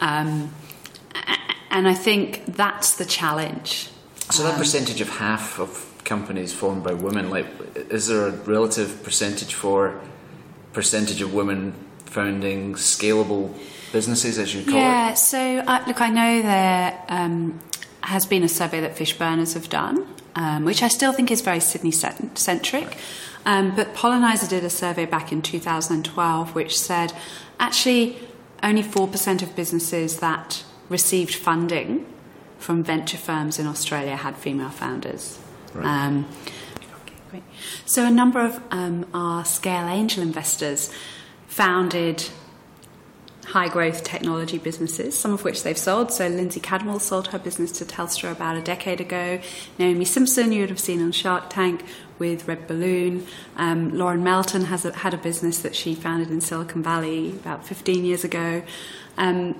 Um, 0.00 0.52
and 1.70 1.88
I 1.88 1.94
think 1.94 2.44
that's 2.44 2.96
the 2.96 3.06
challenge. 3.06 3.88
So 4.30 4.42
that 4.42 4.52
um, 4.52 4.58
percentage 4.58 5.00
of 5.00 5.08
half 5.08 5.58
of 5.58 5.93
companies 6.04 6.52
formed 6.52 6.84
by 6.84 6.92
women, 6.92 7.30
like 7.30 7.46
is 7.90 8.08
there 8.08 8.28
a 8.28 8.30
relative 8.30 9.02
percentage 9.02 9.54
for 9.54 10.00
percentage 10.72 11.20
of 11.20 11.32
women 11.32 11.72
founding 12.06 12.74
scalable 12.74 13.56
businesses, 13.92 14.38
as 14.38 14.54
you 14.54 14.64
call 14.64 14.74
yeah, 14.74 15.06
it? 15.06 15.10
Yeah. 15.10 15.14
So 15.14 15.58
uh, 15.58 15.84
look, 15.86 16.00
I 16.00 16.10
know 16.10 16.42
there 16.42 17.02
um, 17.08 17.60
has 18.02 18.26
been 18.26 18.42
a 18.42 18.48
survey 18.48 18.80
that 18.80 18.96
Fishburners 18.96 19.54
have 19.54 19.68
done, 19.68 20.06
um, 20.34 20.64
which 20.64 20.82
I 20.82 20.88
still 20.88 21.12
think 21.12 21.30
is 21.30 21.40
very 21.40 21.60
Sydney 21.60 21.90
centric. 21.90 22.96
Um, 23.46 23.76
but 23.76 23.94
Pollenizer 23.94 24.48
did 24.48 24.64
a 24.64 24.70
survey 24.70 25.04
back 25.04 25.30
in 25.30 25.42
2012, 25.42 26.54
which 26.54 26.78
said 26.78 27.12
actually 27.60 28.16
only 28.62 28.82
4% 28.82 29.42
of 29.42 29.54
businesses 29.54 30.20
that 30.20 30.64
received 30.88 31.34
funding 31.34 32.06
from 32.58 32.82
venture 32.82 33.18
firms 33.18 33.58
in 33.58 33.66
Australia 33.66 34.16
had 34.16 34.36
female 34.36 34.70
founders. 34.70 35.38
Um, 35.82 36.26
so, 37.84 38.06
a 38.06 38.10
number 38.10 38.40
of 38.40 38.60
um, 38.70 39.06
our 39.12 39.44
scale 39.44 39.86
angel 39.88 40.22
investors 40.22 40.92
founded 41.48 42.24
high 43.46 43.68
growth 43.68 44.02
technology 44.02 44.58
businesses, 44.58 45.18
some 45.18 45.32
of 45.32 45.44
which 45.44 45.62
they've 45.62 45.78
sold. 45.78 46.12
So, 46.12 46.28
Lindsay 46.28 46.60
Cadwell 46.60 46.98
sold 47.00 47.28
her 47.28 47.38
business 47.38 47.72
to 47.72 47.84
Telstra 47.84 48.32
about 48.32 48.56
a 48.56 48.62
decade 48.62 49.00
ago. 49.00 49.40
Naomi 49.78 50.04
Simons, 50.04 50.36
you 50.36 50.60
would 50.60 50.70
have 50.70 50.80
seen 50.80 51.02
on 51.02 51.12
Shark 51.12 51.50
Tank 51.50 51.84
with 52.18 52.46
Red 52.46 52.66
Balloon. 52.66 53.26
Um, 53.56 53.96
Lauren 53.96 54.22
Melton 54.22 54.66
has 54.66 54.84
a, 54.84 54.92
had 54.92 55.14
a 55.14 55.18
business 55.18 55.58
that 55.62 55.74
she 55.74 55.94
founded 55.94 56.30
in 56.30 56.40
Silicon 56.40 56.82
Valley 56.82 57.30
about 57.30 57.66
15 57.66 58.04
years 58.04 58.24
ago. 58.24 58.62
Um, 59.18 59.56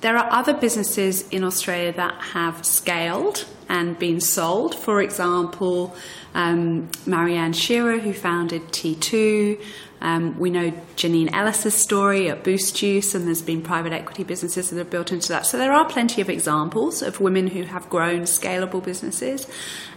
there 0.00 0.16
are 0.16 0.30
other 0.30 0.54
businesses 0.54 1.28
in 1.28 1.44
Australia 1.44 1.92
that 1.92 2.14
have 2.14 2.64
scaled 2.64 3.46
and 3.68 3.98
been 3.98 4.20
sold. 4.20 4.74
For 4.74 5.00
example, 5.00 5.94
um, 6.34 6.88
Maryanne 7.06 7.54
Shearer, 7.54 7.98
who 7.98 8.12
founded 8.12 8.62
T2. 8.68 9.62
Um, 10.02 10.38
we 10.38 10.50
know 10.50 10.72
Janine 10.96 11.30
Ellis's 11.32 11.74
story 11.74 12.30
at 12.30 12.42
Boost 12.42 12.74
Juice, 12.74 13.14
and 13.14 13.26
there's 13.26 13.42
been 13.42 13.62
private 13.62 13.92
equity 13.92 14.24
businesses 14.24 14.70
that 14.70 14.78
have 14.78 14.90
built 14.90 15.12
into 15.12 15.28
that. 15.28 15.44
So 15.44 15.58
there 15.58 15.72
are 15.72 15.86
plenty 15.86 16.22
of 16.22 16.30
examples 16.30 17.02
of 17.02 17.20
women 17.20 17.48
who 17.48 17.64
have 17.64 17.88
grown 17.90 18.22
scalable 18.22 18.82
businesses. 18.82 19.46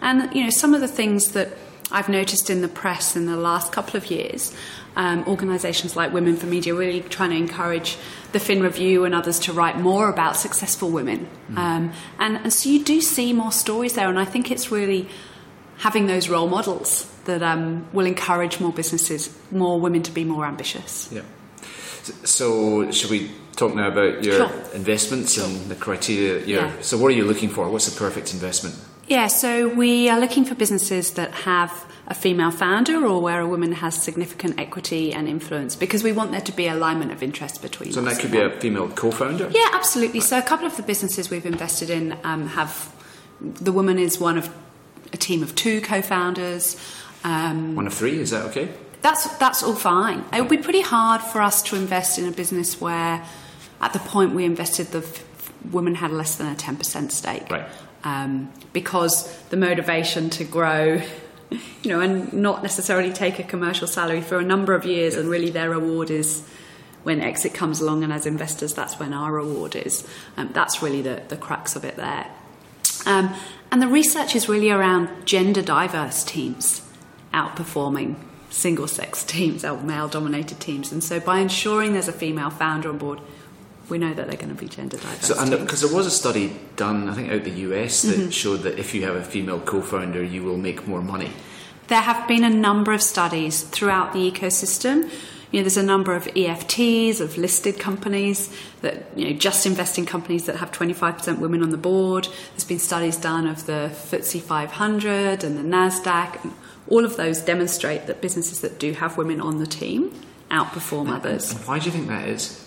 And, 0.01 0.33
you 0.35 0.43
know, 0.43 0.49
some 0.49 0.73
of 0.73 0.81
the 0.81 0.87
things 0.89 1.31
that 1.31 1.57
I've 1.91 2.09
noticed 2.09 2.49
in 2.49 2.61
the 2.61 2.67
press 2.67 3.15
in 3.15 3.25
the 3.25 3.35
last 3.37 3.71
couple 3.71 3.97
of 3.97 4.09
years, 4.09 4.55
um, 4.95 5.23
organisations 5.27 5.95
like 5.95 6.13
Women 6.13 6.35
for 6.35 6.45
Media 6.45 6.73
really 6.73 7.01
trying 7.01 7.31
to 7.31 7.35
encourage 7.35 7.97
the 8.31 8.39
Fin 8.39 8.61
Review 8.61 9.05
and 9.05 9.13
others 9.13 9.39
to 9.41 9.53
write 9.53 9.77
more 9.77 10.09
about 10.09 10.35
successful 10.35 10.89
women. 10.89 11.27
Mm. 11.51 11.57
Um, 11.57 11.93
and, 12.19 12.37
and 12.37 12.53
so 12.53 12.69
you 12.69 12.83
do 12.83 13.01
see 13.01 13.33
more 13.33 13.51
stories 13.51 13.93
there, 13.93 14.09
and 14.09 14.19
I 14.19 14.25
think 14.25 14.51
it's 14.51 14.71
really 14.71 15.07
having 15.77 16.07
those 16.07 16.29
role 16.29 16.47
models 16.47 17.09
that 17.25 17.41
um, 17.41 17.87
will 17.93 18.05
encourage 18.05 18.59
more 18.59 18.71
businesses, 18.71 19.35
more 19.51 19.79
women 19.79 20.03
to 20.03 20.11
be 20.11 20.23
more 20.23 20.45
ambitious. 20.45 21.09
Yeah. 21.11 21.21
So, 22.25 22.91
should 22.91 23.11
we 23.11 23.31
talk 23.55 23.75
now 23.75 23.87
about 23.87 24.23
your 24.23 24.47
sure. 24.47 24.51
investments 24.73 25.35
sure. 25.35 25.45
and 25.45 25.69
the 25.69 25.75
criteria? 25.75 26.45
Yeah. 26.45 26.81
So, 26.81 26.97
what 26.97 27.07
are 27.07 27.15
you 27.15 27.23
looking 27.23 27.49
for? 27.49 27.69
What's 27.69 27.89
the 27.89 27.97
perfect 27.97 28.33
investment? 28.33 28.75
Yeah, 29.07 29.27
so 29.27 29.67
we 29.67 30.09
are 30.09 30.19
looking 30.19 30.45
for 30.45 30.55
businesses 30.55 31.11
that 31.11 31.31
have 31.31 31.85
a 32.07 32.13
female 32.13 32.51
founder 32.51 33.05
or 33.05 33.21
where 33.21 33.39
a 33.41 33.47
woman 33.47 33.73
has 33.73 34.01
significant 34.01 34.59
equity 34.59 35.13
and 35.13 35.27
influence 35.27 35.75
because 35.75 36.03
we 36.03 36.11
want 36.11 36.31
there 36.31 36.41
to 36.41 36.51
be 36.51 36.67
alignment 36.67 37.11
of 37.11 37.23
interest 37.23 37.61
between 37.61 37.93
so 37.93 38.01
that 38.01 38.19
could 38.19 38.31
be 38.31 38.39
a 38.41 38.49
female 38.59 38.89
co-founder? 38.89 39.49
Yeah 39.53 39.69
absolutely. 39.71 40.19
So 40.19 40.37
a 40.37 40.41
couple 40.41 40.65
of 40.65 40.75
the 40.75 40.83
businesses 40.83 41.29
we've 41.29 41.45
invested 41.45 41.89
in 41.89 42.17
um, 42.25 42.47
have 42.47 42.93
the 43.39 43.71
woman 43.71 43.99
is 43.99 44.19
one 44.19 44.37
of 44.37 44.53
a 45.13 45.17
team 45.17 45.43
of 45.43 45.55
two 45.55 45.79
co-founders 45.79 46.77
um, 47.23 47.75
one 47.75 47.87
of 47.87 47.93
three 47.93 48.19
is 48.19 48.31
that 48.31 48.45
okay? 48.47 48.69
That's 49.01 49.25
that's 49.37 49.63
all 49.63 49.75
fine. 49.75 50.25
It 50.33 50.41
would 50.41 50.49
be 50.49 50.57
pretty 50.57 50.81
hard 50.81 51.21
for 51.21 51.41
us 51.41 51.61
to 51.63 51.77
invest 51.77 52.19
in 52.19 52.25
a 52.25 52.31
business 52.31 52.81
where 52.81 53.25
at 53.79 53.93
the 53.93 53.99
point 53.99 54.33
we 54.33 54.43
invested 54.43 54.87
the 54.87 54.99
f- 54.99 55.53
woman 55.71 55.95
had 55.95 56.11
less 56.11 56.35
than 56.35 56.47
a 56.47 56.55
10% 56.55 57.11
stake. 57.11 57.49
Right 57.49 57.65
um, 58.03 58.51
because 58.73 59.37
the 59.49 59.57
motivation 59.57 60.29
to 60.31 60.43
grow, 60.43 61.01
you 61.49 61.89
know, 61.89 61.99
and 61.99 62.33
not 62.33 62.63
necessarily 62.63 63.11
take 63.11 63.39
a 63.39 63.43
commercial 63.43 63.87
salary 63.87 64.21
for 64.21 64.39
a 64.39 64.43
number 64.43 64.73
of 64.73 64.85
years, 64.85 65.15
and 65.15 65.29
really 65.29 65.49
their 65.49 65.69
reward 65.69 66.09
is 66.09 66.47
when 67.03 67.21
exit 67.21 67.53
comes 67.53 67.81
along, 67.81 68.03
and 68.03 68.13
as 68.13 68.25
investors, 68.25 68.73
that's 68.73 68.99
when 68.99 69.13
our 69.13 69.31
reward 69.33 69.75
is. 69.75 70.07
Um, 70.37 70.49
that's 70.53 70.81
really 70.81 71.01
the, 71.01 71.21
the 71.27 71.37
crux 71.37 71.75
of 71.75 71.83
it 71.83 71.95
there. 71.95 72.27
Um, 73.05 73.33
and 73.71 73.81
the 73.81 73.87
research 73.87 74.35
is 74.35 74.47
really 74.47 74.69
around 74.69 75.25
gender 75.25 75.61
diverse 75.61 76.23
teams 76.23 76.81
outperforming 77.33 78.15
single 78.49 78.87
sex 78.87 79.23
teams, 79.25 79.63
male 79.63 80.07
dominated 80.07 80.59
teams. 80.59 80.91
And 80.91 81.03
so 81.03 81.19
by 81.19 81.39
ensuring 81.39 81.93
there's 81.93 82.07
a 82.07 82.13
female 82.13 82.49
founder 82.49 82.89
on 82.89 82.97
board, 82.97 83.19
we 83.89 83.97
know 83.97 84.13
that 84.13 84.27
they're 84.27 84.37
going 84.37 84.55
to 84.55 84.59
be 84.59 84.67
gender 84.67 84.97
diverse. 84.97 85.27
So, 85.27 85.57
because 85.57 85.81
there 85.81 85.93
was 85.93 86.05
a 86.05 86.11
study 86.11 86.55
done, 86.75 87.09
I 87.09 87.13
think, 87.13 87.31
out 87.31 87.43
the 87.43 87.51
US 87.51 88.03
that 88.03 88.17
mm-hmm. 88.17 88.29
showed 88.29 88.63
that 88.63 88.79
if 88.79 88.93
you 88.93 89.03
have 89.03 89.15
a 89.15 89.23
female 89.23 89.59
co-founder, 89.59 90.23
you 90.23 90.43
will 90.43 90.57
make 90.57 90.87
more 90.87 91.01
money. 91.01 91.31
There 91.87 92.01
have 92.01 92.27
been 92.27 92.43
a 92.43 92.49
number 92.49 92.93
of 92.93 93.01
studies 93.01 93.61
throughout 93.61 94.13
the 94.13 94.31
ecosystem. 94.31 95.11
You 95.51 95.59
know, 95.59 95.63
there's 95.63 95.77
a 95.77 95.83
number 95.83 96.15
of 96.15 96.25
EFTs 96.27 97.19
of 97.19 97.37
listed 97.37 97.77
companies 97.77 98.55
that 98.81 99.05
you 99.15 99.29
know 99.29 99.33
just 99.33 99.65
investing 99.65 100.05
companies 100.05 100.45
that 100.45 100.55
have 100.55 100.71
25% 100.71 101.39
women 101.39 101.61
on 101.61 101.69
the 101.69 101.77
board. 101.77 102.27
There's 102.51 102.63
been 102.63 102.79
studies 102.79 103.17
done 103.17 103.45
of 103.45 103.65
the 103.65 103.91
FTSE 103.91 104.41
500 104.41 105.43
and 105.43 105.57
the 105.57 105.61
Nasdaq. 105.61 106.43
And 106.43 106.53
all 106.87 107.05
of 107.05 107.17
those 107.17 107.41
demonstrate 107.41 108.07
that 108.07 108.21
businesses 108.21 108.61
that 108.61 108.79
do 108.79 108.93
have 108.93 109.17
women 109.17 109.41
on 109.41 109.59
the 109.59 109.67
team 109.67 110.11
outperform 110.49 111.01
and, 111.01 111.09
others. 111.09 111.51
And 111.51 111.67
why 111.67 111.79
do 111.79 111.85
you 111.85 111.91
think 111.91 112.07
that 112.07 112.27
is? 112.27 112.63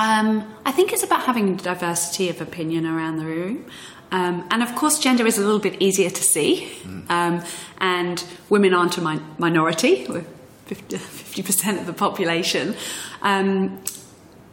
Um, 0.00 0.50
I 0.64 0.72
think 0.72 0.94
it's 0.94 1.02
about 1.02 1.24
having 1.24 1.56
diversity 1.56 2.30
of 2.30 2.40
opinion 2.40 2.86
around 2.86 3.18
the 3.18 3.26
room. 3.26 3.66
Um, 4.10 4.46
and 4.50 4.62
of 4.62 4.74
course, 4.74 4.98
gender 4.98 5.26
is 5.26 5.36
a 5.36 5.42
little 5.42 5.58
bit 5.58 5.76
easier 5.78 6.08
to 6.08 6.22
see. 6.22 6.72
Mm. 6.84 7.10
Um, 7.10 7.44
and 7.78 8.24
women 8.48 8.72
aren't 8.72 8.96
a 8.96 9.02
mi- 9.02 9.20
minority, 9.36 10.06
we're 10.08 10.24
50, 10.66 11.42
percent 11.42 11.80
of 11.80 11.86
the 11.86 11.92
population. 11.92 12.76
Um, 13.20 13.82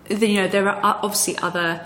the, 0.09 0.27
you 0.27 0.41
know, 0.41 0.49
there 0.49 0.67
are 0.67 0.99
obviously 1.01 1.37
other 1.37 1.85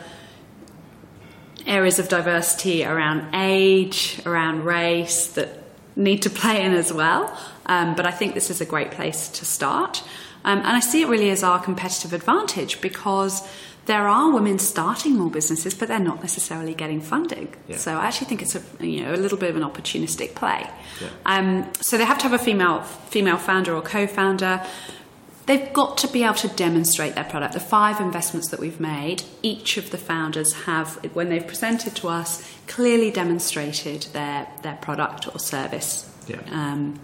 areas 1.68 2.00
of 2.00 2.10
diversity 2.10 2.84
around 2.84 3.36
age, 3.36 4.22
around 4.26 4.66
race 4.66 5.28
that 5.34 5.50
need 5.96 6.24
to 6.24 6.32
play 6.32 6.64
in 6.64 6.74
as 6.74 6.92
well. 6.92 7.38
Um, 7.68 7.94
but 7.96 8.08
I 8.08 8.12
think 8.12 8.34
this 8.34 8.50
is 8.50 8.60
a 8.60 8.66
great 8.66 8.90
place 8.90 9.30
to 9.30 9.46
start. 9.46 10.04
Um, 10.44 10.60
and 10.60 10.68
I 10.68 10.80
see 10.80 11.02
it 11.02 11.08
really 11.08 11.30
as 11.30 11.44
our 11.44 11.62
competitive 11.62 12.14
advantage 12.14 12.82
because 12.82 13.48
there 13.86 14.08
are 14.08 14.32
women 14.32 14.60
starting 14.60 15.18
more 15.18 15.30
businesses, 15.30 15.74
but 15.74 15.88
they're 15.88 16.00
not 16.00 16.22
necessarily 16.22 16.74
getting 16.74 17.02
funding. 17.02 17.54
Yeah. 17.68 17.78
So 17.78 17.94
I 17.94 18.06
actually 18.06 18.28
think 18.28 18.42
it's 18.42 18.56
a 18.56 18.62
you 18.86 19.04
know 19.04 19.14
a 19.14 19.18
little 19.18 19.38
bit 19.38 19.50
of 19.50 19.56
an 19.56 19.64
opportunistic 19.64 20.36
play. 20.36 20.70
Yeah. 21.02 21.10
Um, 21.26 21.74
so 21.82 21.98
they 21.98 22.06
have 22.06 22.18
to 22.20 22.24
have 22.24 22.34
a 22.34 22.44
female 22.44 22.82
female 22.82 23.38
founder 23.38 23.76
or 23.76 23.82
co-founder. 23.82 24.64
They've 25.48 25.74
got 25.74 25.98
to 25.98 26.08
be 26.08 26.24
able 26.24 26.36
to 26.36 26.48
demonstrate 26.50 27.16
their 27.16 27.24
product. 27.24 27.56
The 27.56 27.60
five 27.60 28.00
investments 28.00 28.50
that 28.50 28.60
we've 28.60 28.80
made, 28.80 29.24
each 29.42 29.76
of 29.78 29.90
the 29.90 29.98
founders 29.98 30.54
have, 30.66 31.04
when 31.16 31.30
they've 31.30 31.46
presented 31.46 31.96
to 31.96 32.08
us, 32.10 32.48
clearly 32.68 33.10
demonstrated 33.10 34.04
their 34.14 34.48
their 34.62 34.76
product 34.76 35.28
or 35.28 35.40
service. 35.40 36.08
Yeah. 36.28 36.42
Um, 36.52 37.00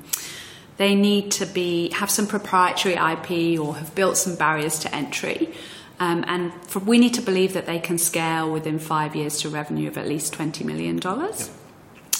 they 0.78 0.96
need 0.96 1.32
to 1.32 1.46
be 1.46 1.92
have 1.92 2.10
some 2.10 2.28
proprietary 2.28 2.96
IP 2.96 3.60
or 3.60 3.76
have 3.76 3.94
built 3.96 4.18
some 4.18 4.36
barriers 4.36 4.80
to 4.80 4.96
entry. 4.96 5.54
Um, 6.00 6.24
and 6.28 6.54
for, 6.68 6.80
we 6.80 7.00
need 7.00 7.16
to 7.16 7.22
believe 7.22 7.54
that 7.54 7.66
they 7.66 7.80
can 7.80 7.98
scale 7.98 8.52
within 8.52 8.78
five 8.78 9.16
years 9.16 9.42
to 9.42 9.50
revenue 9.50 9.88
of 9.88 9.98
at 9.98 10.08
least 10.08 10.34
$20 10.36 10.64
million. 10.64 11.00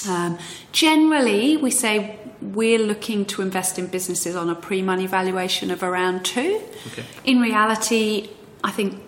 Um, 0.08 0.38
generally, 0.72 1.56
we 1.56 1.70
say 1.70 2.18
we're 2.40 2.78
looking 2.78 3.24
to 3.26 3.42
invest 3.42 3.78
in 3.78 3.86
businesses 3.86 4.36
on 4.36 4.50
a 4.50 4.54
pre 4.54 4.82
money 4.82 5.06
valuation 5.06 5.70
of 5.70 5.82
around 5.82 6.24
two. 6.24 6.60
Okay. 6.88 7.04
In 7.24 7.40
reality, 7.40 8.30
I 8.62 8.70
think 8.70 9.00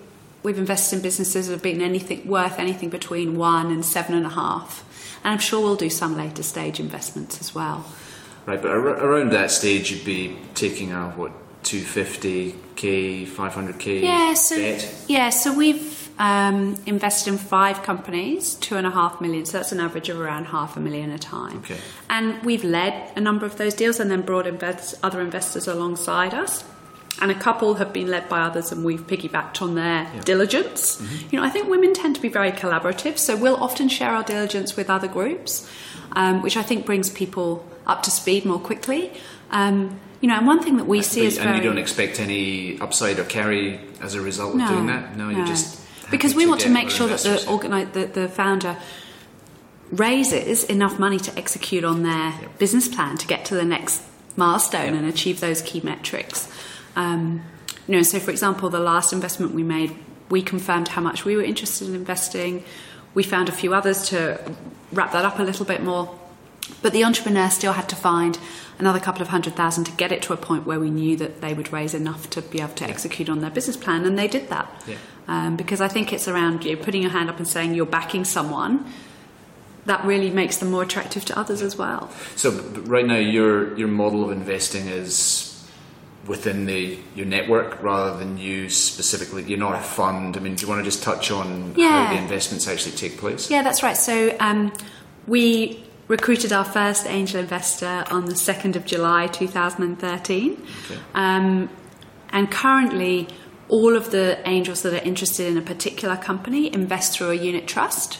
we've 0.43 0.59
invested 0.59 0.97
in 0.97 1.03
businesses 1.03 1.47
that 1.49 1.55
have 1.55 1.63
been 1.63 1.81
anything 1.81 2.27
worth 2.27 2.59
anything 2.59 2.89
between 2.89 3.37
one 3.37 3.71
and 3.71 3.85
seven 3.85 4.15
and 4.15 4.27
a 4.27 4.31
half. 4.31 4.85
And 5.23 5.33
I'm 5.33 5.39
sure 5.39 5.61
we'll 5.61 5.77
do 5.77 5.91
some 5.91 6.17
later 6.17 6.43
stage 6.43 6.81
investments 6.81 7.41
as 7.41 7.55
well. 7.55 7.85
Right, 8.51 8.61
but 8.61 8.73
ar- 8.73 9.07
around 9.07 9.31
that 9.31 9.53
stage, 9.53 9.93
you'd 9.93 10.05
be 10.05 10.37
taking 10.57 10.91
out 10.91 11.17
what 11.17 11.31
250k, 11.63 13.29
500k 13.29 14.03
yeah, 14.03 14.35
so, 14.35 14.57
debt. 14.57 15.05
Yeah, 15.07 15.31
so 15.31 15.55
we've 15.55 16.11
um, 16.19 16.75
invested 16.85 17.31
in 17.31 17.39
five 17.39 17.85
companies, 17.85 18.57
two 18.57 18.75
and 18.75 18.89
a 18.89 18.91
half 18.91 19.21
million. 19.21 19.45
So 19.45 19.59
that's 19.59 19.71
an 19.71 19.79
average 19.79 20.09
of 20.09 20.19
around 20.19 20.47
half 20.47 20.77
a 20.77 20.81
million 20.81 21.13
a 21.13 21.19
time. 21.19 21.59
Okay. 21.59 21.77
And 22.09 22.43
we've 22.43 22.65
led 22.65 23.13
a 23.15 23.21
number 23.21 23.47
of 23.47 23.57
those 23.57 23.73
deals, 23.73 24.01
and 24.01 24.11
then 24.11 24.23
brought 24.23 24.49
invest- 24.49 24.97
other 25.01 25.21
investors 25.21 25.69
alongside 25.69 26.35
us. 26.35 26.65
And 27.21 27.31
a 27.31 27.37
couple 27.37 27.75
have 27.75 27.93
been 27.93 28.09
led 28.09 28.29
by 28.29 28.41
others, 28.41 28.73
and 28.73 28.85
we've 28.85 29.07
piggybacked 29.07 29.63
on 29.63 29.77
their 29.77 30.11
yeah. 30.13 30.21
diligence. 30.23 31.01
Mm-hmm. 31.01 31.29
You 31.31 31.41
know, 31.41 31.47
I 31.47 31.51
think 31.51 31.69
women 31.69 31.95
tend 31.95 32.17
to 32.17 32.21
be 32.21 32.29
very 32.29 32.51
collaborative, 32.51 33.17
so 33.17 33.37
we'll 33.37 33.63
often 33.63 33.89
share 33.89 34.11
our 34.11 34.25
diligence 34.25 34.75
with 34.75 34.91
other 34.91 35.07
groups, 35.07 35.71
um, 36.17 36.43
which 36.43 36.57
I 36.57 36.63
think 36.63 36.85
brings 36.85 37.11
people 37.11 37.65
up 37.91 38.03
to 38.05 38.11
speed 38.11 38.45
more 38.45 38.59
quickly. 38.59 39.13
Um, 39.51 40.01
you 40.21 40.29
know, 40.29 40.37
and 40.37 40.47
one 40.47 40.63
thing 40.63 40.77
that 40.77 40.87
we 40.87 41.03
see 41.03 41.25
is 41.25 41.39
and 41.39 41.45
very, 41.45 41.57
you 41.57 41.63
don't 41.63 41.79
expect 41.79 42.21
any 42.21 42.79
upside 42.81 43.19
or 43.19 43.25
carry 43.25 43.81
as 44.01 44.15
a 44.15 44.21
result 44.21 44.55
of 44.55 44.69
doing 44.69 44.87
that. 44.87 45.17
No, 45.17 45.31
you 45.31 45.47
just 45.47 45.81
because 46.11 46.35
we 46.35 46.47
want 46.47 46.61
to 46.63 46.69
make 46.69 46.91
sure 46.91 47.09
that 47.09 47.21
the, 47.21 47.37
organi- 47.47 47.93
the, 47.93 48.07
the 48.07 48.29
founder 48.29 48.77
raises 49.91 50.65
enough 50.65 50.99
money 50.99 51.19
to 51.19 51.37
execute 51.39 51.85
on 51.85 52.03
their 52.03 52.31
yep. 52.31 52.59
business 52.59 52.87
plan 52.89 53.17
to 53.17 53.27
get 53.27 53.45
to 53.47 53.55
the 53.55 53.65
next 53.65 54.03
milestone 54.37 54.95
yep. 54.95 54.95
and 54.95 55.07
achieve 55.07 55.41
those 55.41 55.63
key 55.63 55.81
metrics. 55.81 56.53
Um, 56.97 57.43
you 57.87 57.97
know, 57.97 58.03
so 58.03 58.19
for 58.19 58.31
example, 58.31 58.69
the 58.71 58.81
last 58.81 59.13
investment 59.13 59.55
we 59.55 59.63
made, 59.63 59.97
we 60.29 60.43
confirmed 60.43 60.89
how 60.89 61.01
much 61.01 61.25
we 61.25 61.35
were 61.35 61.43
interested 61.43 61.89
in 61.89 61.95
investing. 61.95 62.63
We 63.15 63.23
found 63.23 63.49
a 63.49 63.53
few 63.53 63.75
others 63.75 64.09
to 64.11 64.55
wrap 64.93 65.13
that 65.13 65.25
up 65.25 65.39
a 65.39 65.43
little 65.43 65.67
bit 65.67 65.83
more. 65.83 66.20
But 66.83 66.93
the 66.93 67.05
entrepreneur 67.05 67.51
still 67.51 67.73
had 67.73 67.89
to 67.91 67.97
find 67.97 68.39
another 68.79 68.99
couple 68.99 69.23
of 69.23 69.29
hundred 69.29 69.55
thousand 69.55 69.85
to 69.85 69.93
get 69.93 70.11
it 70.11 70.23
to 70.23 70.33
a 70.33 70.37
point 70.37 70.67
where 70.67 70.81
we 70.81 70.91
knew 70.91 71.17
that 71.19 71.41
they 71.41 71.55
would 71.55 71.73
raise 71.73 71.95
enough 71.95 72.31
to 72.31 72.43
be 72.43 72.61
able 72.61 72.75
to 72.75 72.85
yeah. 72.85 72.91
execute 72.91 73.29
on 73.29 73.41
their 73.41 73.51
business 73.51 73.77
plan, 73.77 74.05
and 74.05 74.19
they 74.19 74.29
did 74.29 74.49
that. 74.49 74.69
Yeah. 74.87 74.97
Um, 75.29 75.57
because 75.57 75.81
I 75.81 75.89
think 75.89 76.13
it's 76.13 76.27
around 76.27 76.65
you 76.65 76.75
know, 76.75 76.83
putting 76.83 77.03
your 77.03 77.11
hand 77.13 77.29
up 77.31 77.39
and 77.39 77.47
saying 77.47 77.75
you're 77.75 77.87
backing 77.87 78.25
someone. 78.25 78.91
That 79.87 80.05
really 80.05 80.31
makes 80.31 80.59
them 80.59 80.71
more 80.71 80.83
attractive 80.83 81.25
to 81.27 81.39
others 81.39 81.63
as 81.63 81.77
well. 81.77 82.11
So 82.37 82.51
right 82.51 83.07
now, 83.07 83.17
your 83.17 83.77
your 83.79 83.89
model 83.89 84.25
of 84.25 84.31
investing 84.31 84.87
is 84.87 85.47
within 86.27 86.67
the 86.67 86.99
your 87.15 87.27
network 87.27 87.83
rather 87.83 88.19
than 88.19 88.39
you 88.39 88.69
specifically. 88.69 89.43
You're 89.45 89.59
not 89.59 89.75
a 89.75 89.83
fund. 89.83 90.37
I 90.37 90.41
mean, 90.41 90.55
do 90.55 90.63
you 90.63 90.69
want 90.69 90.81
to 90.81 90.85
just 90.85 91.03
touch 91.03 91.31
on 91.31 91.75
Yeah. 91.77 92.07
how 92.07 92.15
the 92.15 92.21
investments 92.21 92.69
actually 92.69 92.97
take 92.97 93.19
place? 93.19 93.51
Yeah, 93.51 93.63
that's 93.63 93.83
right. 93.83 93.97
So 93.97 94.37
um, 94.39 94.73
we 95.27 95.83
recruited 96.11 96.53
our 96.53 96.65
first 96.65 97.07
angel 97.07 97.39
investor 97.41 98.05
on 98.11 98.25
the 98.25 98.35
2nd 98.35 98.75
of 98.75 98.85
July 98.85 99.29
2013. 99.29 100.53
Okay. 100.53 101.01
Um, 101.15 101.71
and 102.31 102.51
currently, 102.51 103.29
all 103.69 103.97
of 103.97 104.11
the 104.11 104.41
angels 104.45 104.83
that 104.83 104.93
are 104.93 105.07
interested 105.07 105.47
in 105.47 105.57
a 105.57 105.63
particular 105.63 106.17
company 106.17 106.73
invest 106.75 107.17
through 107.17 107.31
a 107.31 107.35
unit 107.35 107.69
trust. 107.69 108.19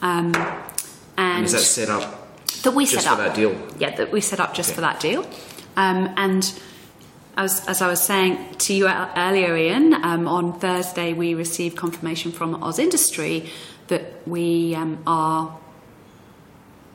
Um, 0.00 0.36
and 0.36 1.38
And 1.38 1.44
is 1.46 1.52
that 1.52 1.58
set 1.58 1.88
up 1.88 2.28
that 2.62 2.70
we 2.74 2.84
just 2.86 3.02
set 3.02 3.12
up 3.12 3.18
for 3.18 3.24
that 3.24 3.34
deal? 3.34 3.60
Yeah, 3.76 3.96
that 3.96 4.12
we 4.12 4.20
set 4.20 4.38
up 4.38 4.54
just 4.54 4.70
Okay. 4.70 4.76
for 4.76 4.80
that 4.82 5.00
deal. 5.00 5.22
Um, 5.76 6.14
and 6.16 6.44
as, 7.36 7.66
as 7.66 7.82
I 7.82 7.88
was 7.88 8.00
saying 8.00 8.38
to 8.58 8.72
you 8.72 8.86
earlier, 8.86 9.56
Ian, 9.56 9.94
um, 9.94 10.28
on 10.28 10.60
Thursday 10.60 11.12
we 11.12 11.34
received 11.34 11.76
confirmation 11.76 12.30
from 12.30 12.54
AusIndustry 12.60 13.48
that 13.88 14.26
we 14.28 14.76
um, 14.76 14.98
are 15.08 15.58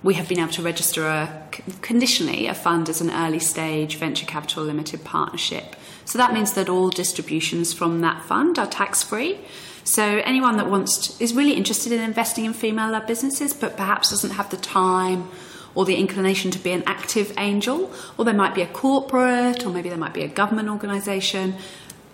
we 0.03 0.15
have 0.15 0.27
been 0.27 0.39
able 0.39 0.51
to 0.51 0.61
register 0.63 1.05
a, 1.05 1.47
conditionally 1.81 2.47
a 2.47 2.53
fund 2.53 2.89
as 2.89 3.01
an 3.01 3.11
early 3.11 3.39
stage 3.39 3.97
venture 3.97 4.25
capital 4.25 4.63
limited 4.63 5.03
partnership. 5.03 5.75
So 6.05 6.17
that 6.17 6.33
means 6.33 6.53
that 6.53 6.69
all 6.69 6.89
distributions 6.89 7.71
from 7.73 8.01
that 8.01 8.23
fund 8.23 8.57
are 8.57 8.67
tax 8.67 9.03
free. 9.03 9.37
So 9.83 10.03
anyone 10.03 10.57
that 10.57 10.69
wants 10.69 11.17
to, 11.17 11.23
is 11.23 11.33
really 11.33 11.53
interested 11.53 11.91
in 11.91 12.01
investing 12.01 12.45
in 12.45 12.53
female 12.53 12.91
led 12.91 13.07
businesses, 13.07 13.53
but 13.53 13.77
perhaps 13.77 14.09
doesn't 14.09 14.31
have 14.31 14.49
the 14.49 14.57
time 14.57 15.29
or 15.73 15.85
the 15.85 15.95
inclination 15.95 16.51
to 16.51 16.59
be 16.59 16.71
an 16.71 16.83
active 16.85 17.33
angel, 17.37 17.89
or 18.17 18.25
there 18.25 18.33
might 18.33 18.53
be 18.53 18.61
a 18.61 18.67
corporate, 18.67 19.65
or 19.65 19.69
maybe 19.69 19.87
there 19.87 19.97
might 19.97 20.13
be 20.13 20.21
a 20.23 20.27
government 20.27 20.67
organisation. 20.67 21.55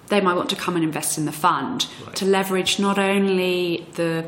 They 0.09 0.21
might 0.21 0.35
want 0.35 0.49
to 0.51 0.55
come 0.55 0.75
and 0.75 0.83
invest 0.83 1.17
in 1.17 1.25
the 1.25 1.31
fund 1.31 1.87
Right. 2.05 2.15
to 2.17 2.25
leverage 2.25 2.79
not 2.79 2.99
only 2.99 3.87
the 3.95 4.25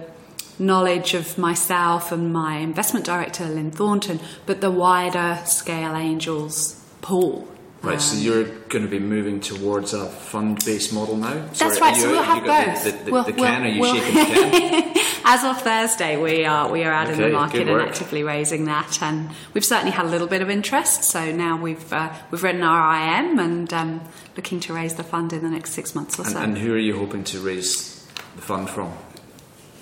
knowledge 0.59 1.13
of 1.13 1.37
myself 1.37 2.11
and 2.11 2.31
my 2.33 2.57
investment 2.57 3.05
director, 3.05 3.45
Lynn 3.45 3.71
Thornton, 3.71 4.19
but 4.45 4.61
the 4.61 4.71
wider 4.71 5.39
Scale 5.45 5.95
Angels 5.95 6.75
pool. 7.01 7.47
Right, 7.81 8.01
so 8.01 8.17
Um, 8.17 8.23
you're 8.23 8.43
going 8.43 8.83
to 8.83 8.89
be 8.89 8.99
moving 8.99 9.39
towards 9.39 9.93
a 9.93 10.05
fund-based 10.07 10.91
model 10.93 11.15
now. 11.15 11.33
That's 11.33 11.59
Sorry, 11.59 11.79
right. 11.79 11.95
you- 11.95 12.01
So 12.01 12.11
we'll 12.11 12.23
have 12.23 12.43
both. 12.45 12.83
The, 12.83 12.91
the, 12.91 13.03
the, 13.05 13.11
We'll- 13.11 13.23
the 13.23 13.31
we'll- 13.31 13.45
can? 13.45 13.63
Are 13.63 13.67
you 13.69 13.79
we'll- 13.79 13.95
shaking 13.95 14.15
the 14.15 14.25
can? 14.25 14.97
As 15.31 15.43
of 15.45 15.61
Thursday, 15.61 16.17
we 16.17 16.43
are 16.43 16.69
we 16.71 16.83
are 16.83 16.91
out 16.91 17.09
in 17.09 17.19
the 17.21 17.29
market 17.29 17.67
and 17.69 17.79
actively 17.81 18.23
raising 18.23 18.65
that, 18.65 18.99
and 19.01 19.29
we've 19.53 19.63
certainly 19.63 19.91
had 19.91 20.07
a 20.07 20.09
little 20.09 20.25
bit 20.27 20.41
of 20.41 20.49
interest. 20.49 21.03
So 21.03 21.31
now 21.31 21.55
we've 21.61 21.93
uh, 21.93 22.11
we've 22.31 22.41
written 22.41 22.63
our 22.63 22.95
IM 22.95 23.37
and 23.37 23.71
um, 23.73 24.01
looking 24.35 24.59
to 24.61 24.73
raise 24.73 24.95
the 24.95 25.03
fund 25.03 25.31
in 25.31 25.43
the 25.43 25.49
next 25.49 25.71
six 25.73 25.93
months 25.93 26.17
or 26.17 26.23
And, 26.23 26.31
so. 26.31 26.39
and 26.39 26.57
who 26.57 26.73
are 26.73 26.77
you 26.79 26.97
hoping 26.97 27.23
to 27.25 27.39
raise 27.39 28.03
the 28.35 28.41
fund 28.41 28.69
from? 28.69 28.91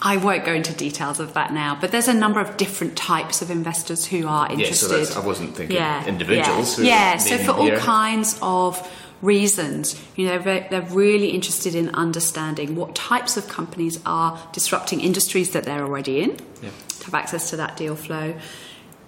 I 0.02 0.18
won't 0.18 0.46
go 0.46 0.54
into 0.54 0.74
details 0.74 1.20
of 1.20 1.34
that 1.34 1.54
now, 1.54 1.78
but 1.80 1.92
there's 1.92 2.08
a 2.08 2.14
number 2.14 2.40
of 2.40 2.58
different 2.58 2.96
types 2.96 3.42
of 3.42 3.50
investors 3.50 4.06
who 4.06 4.28
are 4.28 4.50
interested. 4.52 4.86
Yeah, 4.86 4.90
so 4.90 4.98
that's, 4.98 5.16
I 5.18 5.26
wasn't 5.26 5.56
thinking 5.56 5.78
individuals. 6.08 6.80
Yeah, 6.80 6.86
yeah. 6.86 7.18
so 7.18 7.38
for 7.38 7.52
all 7.52 7.72
kinds 7.78 8.38
of 8.42 8.88
reasons, 9.22 10.00
you 10.16 10.28
know, 10.28 10.38
they're, 10.38 10.68
they're 10.70 10.82
really 10.82 11.30
interested 11.30 11.74
in 11.74 11.90
understanding 11.96 12.76
what 12.76 12.94
types 12.94 13.38
of 13.38 13.48
companies 13.48 14.00
are 14.06 14.40
disrupting 14.54 15.02
industries 15.02 15.52
that 15.52 15.64
they're 15.64 15.84
already 15.84 16.22
in 16.22 16.38
Yeah. 16.62 16.70
to 17.00 17.06
have 17.06 17.16
access 17.16 17.50
to 17.50 17.58
that 17.58 17.76
deal 17.78 17.96
flow. 17.96 18.36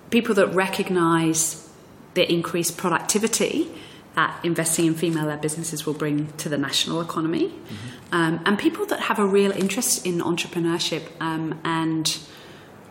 People 0.10 0.34
that 0.36 0.48
recognise 0.48 1.69
the 2.15 2.31
increased 2.31 2.77
productivity 2.77 3.69
that 4.19 4.31
investing 4.43 4.85
in 4.85 4.93
female-led 4.95 5.39
businesses 5.47 5.85
will 5.85 5.93
bring 6.03 6.17
to 6.43 6.49
the 6.49 6.57
national 6.57 6.99
economy, 7.07 7.45
um, 8.11 8.33
and 8.45 8.59
people 8.67 8.85
that 8.91 8.99
have 9.09 9.17
a 9.25 9.25
real 9.25 9.51
interest 9.63 10.05
in 10.05 10.15
entrepreneurship 10.19 11.03
um, 11.21 11.45
and 11.63 12.19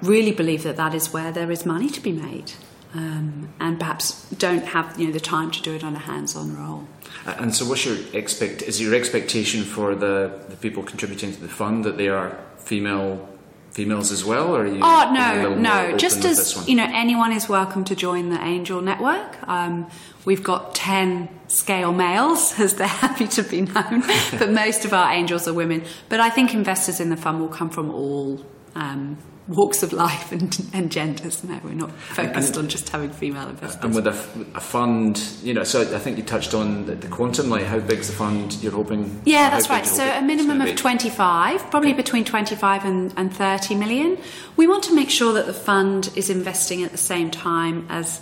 really 0.01 0.33
believe 0.33 0.63
that 0.63 0.77
that 0.77 0.95
is 0.95 1.13
where 1.13 1.31
there 1.39 1.51
is 1.57 1.67
money 1.67 1.91
to 1.91 2.01
be 2.01 2.13
made, 2.13 2.53
um, 2.95 3.49
and 3.61 3.79
perhaps 3.79 4.07
don't 4.47 4.67
have 4.75 4.87
you 4.99 5.07
know 5.07 5.13
the 5.13 5.27
time 5.37 5.51
to 5.51 5.61
do 5.61 5.75
it 5.79 5.85
on 5.85 5.95
a 5.95 6.05
hands-on 6.11 6.57
role. 6.57 6.83
And 7.43 7.55
so, 7.55 7.63
what's 7.69 7.85
your 7.85 7.99
expect? 8.15 8.63
Is 8.63 8.81
your 8.81 8.95
expectation 8.95 9.65
for 9.65 9.95
the, 9.95 10.15
the 10.49 10.57
people 10.57 10.83
contributing 10.83 11.31
to 11.35 11.41
the 11.47 11.55
fund 11.61 11.85
that 11.85 11.97
they 11.99 12.09
are 12.09 12.39
female 12.57 13.29
females 13.79 14.11
as 14.11 14.25
well, 14.25 14.57
or 14.57 14.63
are 14.63 14.67
you? 14.67 14.81
Oh 14.83 14.87
are 14.87 15.37
you 15.37 15.47
a 15.47 15.51
no, 15.51 15.91
no! 15.91 15.97
Just 15.97 16.25
as 16.25 16.67
you 16.67 16.75
know, 16.75 16.91
anyone 16.93 17.31
is 17.31 17.49
welcome 17.49 17.85
to 17.85 17.95
join 17.95 18.29
the 18.31 18.43
Angel 18.43 18.83
Network. 18.83 19.39
Um, 19.49 19.89
we've 20.25 20.43
got 20.43 20.75
ten 20.75 21.29
scale 21.47 21.93
males, 21.93 22.59
as 22.59 22.75
they're 22.75 22.89
happy 22.89 23.29
to 23.29 23.45
be 23.45 23.61
known, 23.61 24.03
but 24.41 24.51
most 24.51 24.85
of 24.85 24.93
our 24.93 25.13
angels 25.13 25.47
are 25.47 25.55
women. 25.55 25.85
But 26.09 26.19
I 26.19 26.29
think 26.29 26.55
investors 26.55 26.99
in 26.99 27.09
the 27.11 27.17
fund 27.17 27.39
will 27.39 27.55
come 27.61 27.71
from 27.71 27.91
all 27.93 28.45
um, 28.75 29.17
walks 29.49 29.83
of 29.83 29.93
life 29.93 30.31
and, 30.31 30.67
and 30.73 30.93
genders. 30.93 31.43
No, 31.43 31.59
we're 31.65 31.73
not 31.73 31.91
focused 31.93 32.57
on 32.57 32.69
just 32.69 32.89
having 32.91 33.11
female 33.11 33.49
investors. 33.49 33.83
And 33.83 33.95
with 33.95 34.07
a 34.07 34.13
fund, 34.13 35.19
you 35.43 35.55
know, 35.55 35.65
so 35.65 35.81
I 35.81 35.99
think 35.99 36.19
you 36.19 36.23
touched 36.23 36.55
on 36.55 36.87
the, 36.87 36.95
the 36.95 37.09
quantum. 37.09 37.49
Like, 37.49 37.65
how 37.65 37.81
big's 37.81 38.09
the 38.09 38.13
fund 38.13 38.55
you're 38.63 38.73
hoping? 38.73 39.21
Yeah, 39.25 39.51
that's 39.51 39.71
right. 39.71 39.87
So 39.87 40.05
a 40.05 40.23
minimum 40.23 40.61
of 40.61 40.77
25, 40.77 41.71
probably 41.71 41.95
between 41.95 42.25
25 42.25 42.85
and, 42.85 43.15
and 43.17 43.35
30 43.35 43.75
million. 43.75 44.19
We 44.57 44.67
want 44.67 44.85
to 44.85 44.95
make 44.95 45.11
sure 45.11 45.33
that 45.33 45.47
the 45.47 45.55
fund 45.55 46.11
is 46.15 46.31
investing 46.31 46.83
at 46.83 46.93
the 46.93 46.99
same 46.99 47.31
time 47.31 47.87
as 47.89 48.21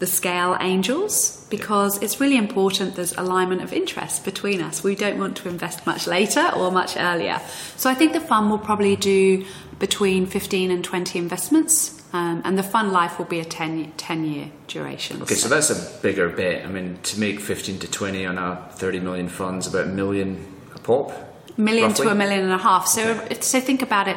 the 0.00 0.06
scale 0.06 0.56
angels 0.60 1.46
because 1.50 2.02
it's 2.02 2.20
really 2.20 2.36
important 2.36 2.96
there's 2.96 3.12
alignment 3.16 3.62
of 3.62 3.72
interest 3.72 4.24
between 4.24 4.60
us. 4.62 4.82
We 4.82 4.94
don't 4.96 5.18
want 5.18 5.36
to 5.38 5.48
invest 5.48 5.86
much 5.86 6.06
later 6.06 6.50
or 6.56 6.70
much 6.72 6.96
earlier. 6.96 7.40
So 7.76 7.88
I 7.90 7.94
think 7.94 8.12
the 8.12 8.20
fund 8.20 8.50
will 8.50 8.58
probably 8.58 8.96
do 8.96 9.44
between 9.78 10.26
15 10.26 10.70
and 10.70 10.82
20 10.84 11.18
investments. 11.18 11.96
Um, 12.12 12.42
and 12.44 12.58
the 12.58 12.62
fund 12.64 12.90
life 12.92 13.18
will 13.18 13.26
be 13.26 13.38
a 13.40 13.44
10, 13.44 13.92
10 13.96 14.24
year 14.24 14.50
duration. 14.66 15.22
Okay, 15.22 15.36
so 15.36 15.48
that's 15.48 15.70
a 15.70 16.02
bigger 16.02 16.28
bet. 16.28 16.64
I 16.64 16.68
mean, 16.68 16.98
to 17.04 17.20
make 17.20 17.38
15 17.38 17.78
to 17.80 17.90
20 17.90 18.26
on 18.26 18.36
a 18.36 18.68
30 18.72 18.98
million 19.00 19.28
fund's 19.28 19.68
about 19.68 19.84
a 19.86 19.90
million 19.90 20.44
a 20.74 20.78
pop. 20.80 21.12
million 21.56 21.88
roughly? 21.90 22.06
to 22.06 22.10
a 22.10 22.14
million 22.16 22.40
and 22.40 22.52
a 22.52 22.58
half. 22.58 22.88
So, 22.88 23.02
Okay. 23.12 23.40
so 23.40 23.60
think 23.60 23.82
about 23.82 24.08
it. 24.08 24.16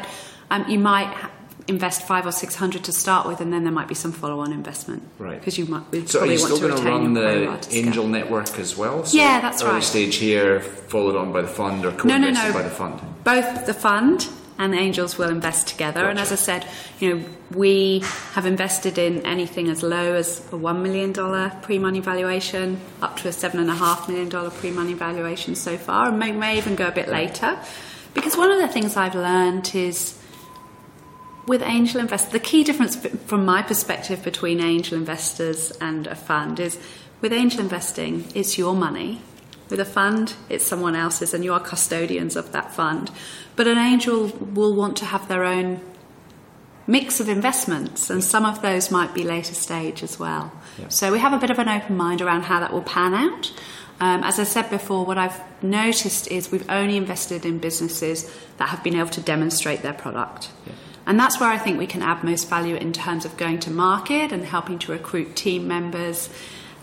Um, 0.50 0.66
you 0.68 0.80
might 0.80 1.14
invest 1.68 2.02
five 2.08 2.26
or 2.26 2.32
six 2.32 2.56
hundred 2.56 2.84
to 2.86 2.92
start 2.92 3.28
with, 3.28 3.40
and 3.42 3.52
then 3.54 3.64
there 3.64 3.72
might 3.72 3.88
be 3.88 3.96
some 3.96 4.12
follow-on 4.12 4.52
investment. 4.52 5.04
Right. 5.18 5.40
Because 5.40 5.58
you 5.58 5.66
might 5.66 6.10
So 6.10 6.20
are 6.22 6.26
you 6.26 6.38
still 6.38 6.60
going 6.60 6.76
to 6.76 6.84
run 6.84 7.14
the 7.14 7.68
angel 7.72 8.08
network 8.08 8.60
as 8.60 8.78
well? 8.78 9.06
So 9.06 9.18
Yeah, 9.18 9.40
that's 9.42 9.62
early 9.64 9.74
right. 9.76 9.84
stage 9.84 10.16
here, 10.16 10.60
followed 10.60 11.16
on 11.16 11.32
by 11.32 11.42
the 11.42 11.48
fund, 11.48 11.86
or 11.86 11.92
No, 12.04 12.18
no, 12.18 12.28
co-invested 12.28 12.48
no. 12.50 12.54
by 12.54 12.64
the 12.64 12.70
fund. 12.70 13.00
Both 13.24 13.66
the 13.66 13.74
fund 13.74 14.28
and 14.60 14.72
the 14.74 14.78
angels 14.78 15.18
will 15.18 15.30
invest 15.30 15.68
together. 15.68 16.08
And 16.08 16.20
as 16.20 16.32
I 16.32 16.36
said, 16.36 16.66
you 17.00 17.16
know, 17.16 17.26
we 17.56 18.04
have 18.34 18.46
invested 18.46 18.98
in 18.98 19.26
anything 19.26 19.68
as 19.70 19.82
low 19.82 20.14
as 20.14 20.46
a 20.52 20.58
one 20.58 20.84
million 20.84 21.12
dollar 21.12 21.52
pre-money 21.64 22.02
valuation, 22.02 22.80
up 23.02 23.18
to 23.18 23.30
a 23.30 23.32
seven 23.32 23.60
and 23.60 23.70
a 23.70 23.76
half 23.76 24.08
million 24.08 24.30
dollar 24.30 24.50
pre-money 24.52 24.94
valuation 24.94 25.56
so 25.56 25.78
far, 25.78 26.10
and 26.10 26.20
may, 26.20 26.32
may 26.32 26.58
even 26.58 26.76
go 26.76 26.88
a 26.88 26.92
bit 26.92 27.08
later. 27.10 27.58
Because 28.14 28.38
one 28.38 28.52
of 28.52 28.60
the 28.60 28.68
things 28.68 28.96
I've 28.96 29.16
learned 29.16 29.72
is 29.74 30.20
with 31.46 31.62
angel 31.62 32.00
investors, 32.00 32.32
the 32.32 32.40
key 32.40 32.64
difference 32.64 32.96
from 32.96 33.46
my 33.46 33.62
perspective 33.62 34.24
between 34.24 34.60
angel 34.60 34.98
investors 34.98 35.72
and 35.82 36.08
a 36.08 36.16
fund 36.16 36.60
is 36.60 36.80
with 37.22 37.34
angel 37.34 37.62
investing, 37.62 38.26
it's 38.36 38.58
your 38.58 38.76
money. 38.76 39.22
With 39.70 39.80
a 39.80 39.86
fund, 39.86 40.34
it's 40.50 40.66
someone 40.66 40.96
else's, 40.96 41.34
and 41.34 41.44
you 41.44 41.54
are 41.54 41.60
custodians 41.60 42.36
of 42.36 42.52
that 42.52 42.74
fund. 42.74 43.10
But 43.56 43.68
an 43.68 43.78
angel 43.78 44.28
will 44.28 44.76
want 44.76 44.98
to 44.98 45.06
have 45.06 45.28
their 45.28 45.44
own 45.44 45.80
mix 46.86 47.20
of 47.20 47.30
investments, 47.30 48.10
and 48.10 48.24
some 48.24 48.46
of 48.46 48.62
those 48.62 48.92
might 48.92 49.14
be 49.14 49.24
later 49.24 49.54
stage 49.54 50.04
as 50.04 50.20
well. 50.20 50.52
Yeah. 50.78 50.90
So 50.90 51.12
we 51.12 51.20
have 51.20 51.34
a 51.34 51.40
bit 51.40 51.50
of 51.50 51.60
an 51.60 51.70
open 51.70 51.96
mind 51.96 52.22
around 52.22 52.44
how 52.44 52.60
that 52.60 52.74
will 52.74 52.82
pan 52.82 53.14
out. 53.14 53.54
Um, 54.00 54.24
as 54.24 54.38
I 54.38 54.44
said 54.44 54.70
before, 54.70 55.06
what 55.06 55.18
I've 55.18 55.40
noticed 55.64 56.28
is 56.28 56.52
we've 56.52 56.70
only 56.70 56.98
invested 56.98 57.46
in 57.46 57.60
businesses 57.60 58.30
that 58.58 58.68
have 58.70 58.84
been 58.84 58.96
able 58.96 59.10
to 59.12 59.22
demonstrate 59.22 59.82
their 59.82 59.94
product. 59.94 60.50
Yeah. 60.68 60.74
And 61.06 61.20
that's 61.20 61.40
where 61.40 61.50
I 61.50 61.58
think 61.58 61.78
we 61.78 61.88
can 61.88 62.02
add 62.02 62.24
most 62.24 62.50
value 62.50 62.76
in 62.76 62.94
terms 62.94 63.26
of 63.26 63.36
going 63.38 63.60
to 63.62 63.72
market 63.72 64.32
and 64.32 64.46
helping 64.46 64.80
to 64.80 64.92
recruit 64.92 65.36
team 65.36 65.68
members, 65.68 66.30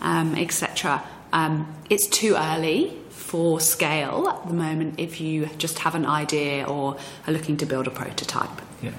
um, 0.00 0.34
etc. 0.34 1.02
Um, 1.32 1.74
it's 1.88 2.06
too 2.06 2.34
early 2.36 2.96
for 3.08 3.60
scale 3.60 4.28
at 4.28 4.48
the 4.48 4.54
moment 4.54 4.98
if 4.98 5.20
you 5.20 5.46
just 5.56 5.78
have 5.80 5.94
an 5.94 6.04
idea 6.04 6.64
or 6.64 6.96
are 7.26 7.32
looking 7.32 7.56
to 7.58 7.66
build 7.66 7.86
a 7.86 7.90
prototype. 7.90 8.50
Yeah. 8.82 8.90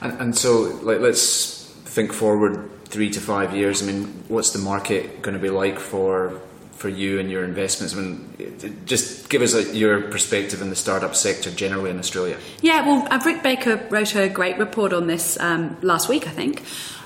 And, 0.00 0.20
and 0.20 0.36
so, 0.36 0.78
like, 0.82 1.00
let's 1.00 1.66
think 1.84 2.12
forward 2.12 2.70
three 2.86 3.10
to 3.10 3.20
five 3.20 3.54
years. 3.54 3.82
I 3.82 3.86
mean, 3.86 4.24
what's 4.28 4.50
the 4.50 4.58
market 4.58 5.22
going 5.22 5.34
to 5.34 5.40
be 5.40 5.50
like 5.50 5.78
for 5.78 6.40
for 6.80 6.88
you 6.88 7.20
and 7.20 7.30
your 7.30 7.44
investments? 7.44 7.94
I 7.94 8.00
mean, 8.00 8.82
just 8.86 9.28
give 9.28 9.42
us 9.42 9.52
a, 9.52 9.76
your 9.76 10.00
perspective 10.00 10.62
in 10.62 10.70
the 10.70 10.76
startup 10.76 11.14
sector 11.14 11.50
generally 11.50 11.90
in 11.90 11.98
Australia. 11.98 12.38
Yeah, 12.62 12.86
well, 12.86 13.06
uh, 13.10 13.20
Rick 13.22 13.42
Baker 13.42 13.86
wrote 13.90 14.16
a 14.16 14.30
great 14.30 14.56
report 14.56 14.94
on 14.94 15.06
this 15.06 15.38
um, 15.40 15.76
last 15.82 16.08
week, 16.08 16.26
I 16.26 16.30
think. 16.30 16.62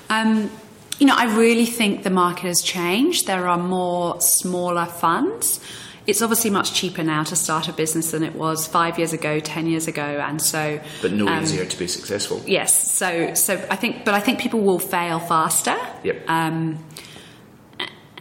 Um, 0.09 0.49
you 0.97 1.05
know, 1.05 1.15
I 1.17 1.35
really 1.35 1.65
think 1.65 2.03
the 2.03 2.09
market 2.09 2.45
has 2.45 2.61
changed. 2.61 3.27
There 3.27 3.49
are 3.49 3.57
more 3.57 4.21
smaller 4.21 4.85
funds. 4.85 5.59
It's 6.07 6.21
obviously 6.21 6.51
much 6.51 6.73
cheaper 6.73 7.03
now 7.03 7.23
to 7.23 7.35
start 7.35 7.67
a 7.67 7.73
business 7.73 8.11
than 8.11 8.23
it 8.23 8.35
was 8.35 8.67
five 8.67 8.97
years 8.97 9.11
ago, 9.11 9.41
ten 9.41 9.67
years 9.67 9.89
ago, 9.89 10.03
and 10.03 10.41
so. 10.41 10.79
But 11.01 11.11
no 11.11 11.27
um, 11.27 11.43
easier 11.43 11.65
to 11.65 11.77
be 11.77 11.87
successful. 11.87 12.41
Yes, 12.45 12.93
so 12.93 13.33
so 13.33 13.55
I 13.69 13.75
think, 13.75 14.05
but 14.05 14.13
I 14.13 14.21
think 14.21 14.39
people 14.39 14.61
will 14.61 14.79
fail 14.79 15.19
faster. 15.19 15.75
Yep. 16.03 16.29
Um, 16.29 16.85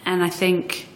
and 0.05 0.25
I 0.25 0.31
think 0.31 0.89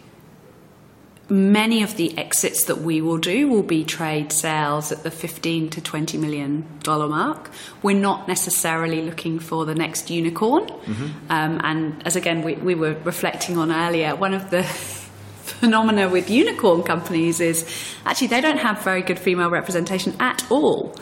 many 1.29 1.83
of 1.83 1.95
the 1.95 2.17
exits 2.17 2.63
that 2.65 2.79
we 2.79 3.01
will 3.01 3.17
do 3.17 3.47
will 3.47 3.63
be 3.63 3.83
trade 3.83 4.31
sales 4.31 4.91
at 4.91 5.03
the 5.03 5.11
15 5.11 5.69
to 5.69 5.81
20 5.81 6.17
million 6.17 6.65
dollar 6.81 7.07
mark. 7.07 7.51
We're 7.83 7.99
not 7.99 8.27
necessarily 8.27 9.01
looking 9.03 9.39
for 9.39 9.65
the 9.65 9.75
next 9.75 10.09
unicorn. 10.09 10.65
Mm-hmm. 10.65 11.31
Um, 11.31 11.61
and 11.63 12.07
as 12.07 12.15
again, 12.15 12.41
we, 12.41 12.55
we 12.55 12.73
were 12.73 12.95
reflecting 13.03 13.57
on 13.57 13.71
earlier, 13.71 14.15
one 14.15 14.33
of 14.33 14.49
the 14.49 14.63
phenomena 15.43 16.09
with 16.09 16.29
unicorn 16.29 16.83
companies 16.83 17.39
is 17.39 17.67
actually 18.05 18.27
they 18.27 18.41
don't 18.41 18.59
have 18.59 18.81
very 18.83 19.01
good 19.01 19.19
female 19.19 19.49
representation 19.49 20.15
at 20.19 20.43
all. 20.49 20.95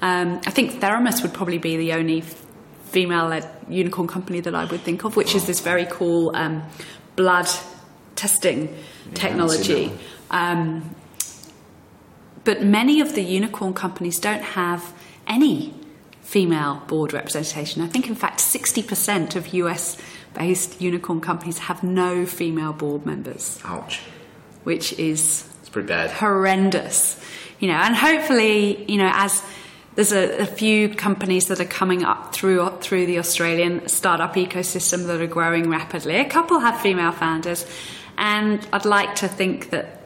Um, 0.00 0.40
I 0.46 0.50
think 0.50 0.80
Theranos 0.80 1.22
would 1.22 1.34
probably 1.34 1.58
be 1.58 1.76
the 1.76 1.92
only 1.92 2.22
female 2.86 3.26
led 3.26 3.48
unicorn 3.68 4.08
company 4.08 4.40
that 4.40 4.54
I 4.54 4.64
would 4.64 4.80
think 4.80 5.04
of, 5.04 5.16
which 5.16 5.34
is 5.34 5.46
this 5.46 5.60
very 5.60 5.86
cool 5.86 6.34
um, 6.34 6.62
blood 7.16 7.48
testing 8.14 8.74
technology. 9.12 9.92
Um, 10.30 10.94
but 12.44 12.62
many 12.62 13.00
of 13.00 13.14
the 13.14 13.22
unicorn 13.22 13.74
companies 13.74 14.18
don't 14.18 14.42
have 14.42 14.92
any 15.26 15.74
female 16.22 16.82
board 16.86 17.12
representation. 17.12 17.82
I 17.82 17.86
think, 17.86 18.08
in 18.08 18.14
fact, 18.14 18.40
60% 18.40 19.36
of 19.36 19.54
US 19.54 19.96
based 20.34 20.80
unicorn 20.80 21.20
companies 21.20 21.58
have 21.58 21.82
no 21.82 22.26
female 22.26 22.72
board 22.72 23.06
members. 23.06 23.60
Ouch. 23.64 24.00
Which 24.64 24.92
is 24.94 25.48
it's 25.60 25.68
pretty 25.68 25.88
bad. 25.88 26.10
horrendous. 26.10 27.20
You 27.60 27.68
know, 27.68 27.74
and 27.74 27.94
hopefully, 27.94 28.84
you 28.90 28.98
know, 28.98 29.10
as 29.12 29.42
there's 29.94 30.12
a, 30.12 30.40
a, 30.40 30.46
few 30.46 30.88
companies 30.88 31.46
that 31.46 31.60
are 31.60 31.64
coming 31.66 32.04
up 32.04 32.34
through 32.34 32.68
through 32.80 33.06
the 33.06 33.18
Australian 33.18 33.86
startup 33.88 34.34
ecosystem 34.34 35.06
that 35.06 35.20
are 35.20 35.26
growing 35.26 35.70
rapidly. 35.70 36.16
A 36.16 36.28
couple 36.28 36.58
have 36.58 36.80
female 36.80 37.12
founders, 37.12 37.64
and 38.18 38.66
I'd 38.72 38.84
like 38.84 39.14
to 39.16 39.28
think 39.28 39.70
that 39.70 40.00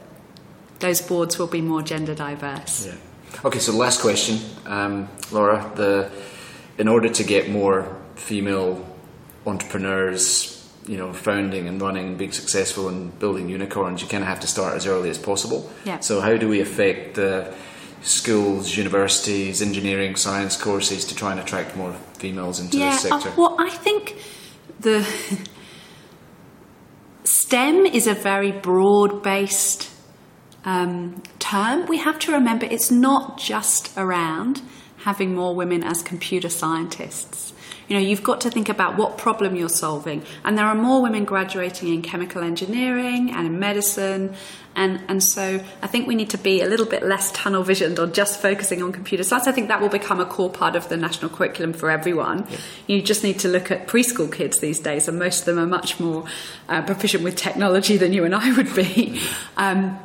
those 0.79 1.01
boards 1.01 1.37
will 1.37 1.47
be 1.47 1.61
more 1.61 1.81
gender 1.81 2.15
diverse. 2.15 2.87
Yeah. 2.87 2.95
Okay, 3.45 3.59
so 3.59 3.73
last 3.73 4.01
question, 4.01 4.39
um, 4.65 5.07
Laura. 5.31 5.71
The 5.75 6.11
in 6.77 6.87
order 6.87 7.09
to 7.09 7.23
get 7.23 7.49
more 7.49 7.95
female 8.15 8.85
entrepreneurs, 9.45 10.55
you 10.87 10.97
know, 10.97 11.13
founding 11.13 11.67
and 11.67 11.81
running, 11.81 12.07
and 12.07 12.17
being 12.17 12.31
successful 12.31 12.87
and 12.87 13.17
building 13.19 13.49
unicorns, 13.49 14.01
you 14.01 14.07
kind 14.07 14.23
of 14.23 14.29
have 14.29 14.39
to 14.39 14.47
start 14.47 14.75
as 14.75 14.87
early 14.87 15.09
as 15.09 15.17
possible. 15.17 15.69
Yeah. 15.85 15.99
So 15.99 16.21
how 16.21 16.37
do 16.37 16.47
we 16.47 16.61
affect 16.61 17.15
the 17.15 17.53
schools, 18.01 18.77
universities, 18.77 19.61
engineering, 19.61 20.15
science 20.15 20.55
courses 20.55 21.05
to 21.05 21.15
try 21.15 21.31
and 21.31 21.39
attract 21.39 21.75
more 21.75 21.93
females 22.13 22.59
into 22.59 22.77
yeah, 22.77 22.91
this 22.91 23.01
sector? 23.01 23.29
Uh, 23.29 23.33
well, 23.37 23.55
I 23.59 23.69
think 23.69 24.15
the 24.79 24.99
STEM 27.29 27.85
is 27.85 28.07
a 28.07 28.15
very 28.15 28.51
broad 28.51 29.21
based 29.21 29.91
um, 30.65 31.21
term. 31.37 31.85
We 31.85 31.99
have 31.99 32.17
to 32.19 32.31
remember 32.31 32.65
it's 32.65 32.89
not 32.89 33.37
just 33.37 33.95
around 33.95 34.63
having 35.03 35.35
more 35.35 35.53
women 35.53 35.83
as 35.83 36.01
computer 36.01 36.49
scientists. 36.49 37.53
You 37.87 37.95
know, 37.97 38.01
you've 38.01 38.23
got 38.23 38.41
to 38.41 38.49
think 38.49 38.67
about 38.67 38.97
what 38.97 39.19
problem 39.19 39.55
you're 39.55 39.69
solving. 39.69 40.23
And 40.43 40.57
there 40.57 40.65
are 40.65 40.73
more 40.73 41.03
women 41.03 41.23
graduating 41.23 41.93
in 41.93 42.01
chemical 42.01 42.41
engineering 42.41 43.29
and 43.31 43.45
in 43.45 43.59
medicine. 43.59 44.33
And, 44.75 45.01
and 45.09 45.21
so 45.21 45.59
I 45.81 45.87
think 45.87 46.07
we 46.07 46.15
need 46.15 46.29
to 46.29 46.37
be 46.37 46.61
a 46.61 46.65
little 46.65 46.85
bit 46.85 47.03
less 47.03 47.31
tunnel 47.31 47.63
visioned 47.63 47.99
or 47.99 48.07
just 48.07 48.41
focusing 48.41 48.81
on 48.81 48.91
computer 48.91 49.23
science. 49.23 49.47
I 49.47 49.51
think 49.51 49.67
that 49.67 49.81
will 49.81 49.89
become 49.89 50.19
a 50.19 50.25
core 50.25 50.49
part 50.49 50.75
of 50.75 50.87
the 50.89 50.95
national 50.95 51.31
curriculum 51.31 51.73
for 51.73 51.89
everyone. 51.89 52.47
Yeah. 52.49 52.57
You 52.87 53.01
just 53.01 53.23
need 53.23 53.39
to 53.39 53.49
look 53.49 53.71
at 53.71 53.87
preschool 53.87 54.31
kids 54.31 54.59
these 54.59 54.79
days, 54.79 55.07
and 55.07 55.19
most 55.19 55.39
of 55.41 55.45
them 55.47 55.59
are 55.59 55.67
much 55.67 55.99
more 55.99 56.25
uh, 56.69 56.81
proficient 56.83 57.23
with 57.23 57.35
technology 57.35 57.97
than 57.97 58.13
you 58.13 58.23
and 58.23 58.33
I 58.33 58.53
would 58.55 58.73
be. 58.73 59.19
Um, 59.57 59.99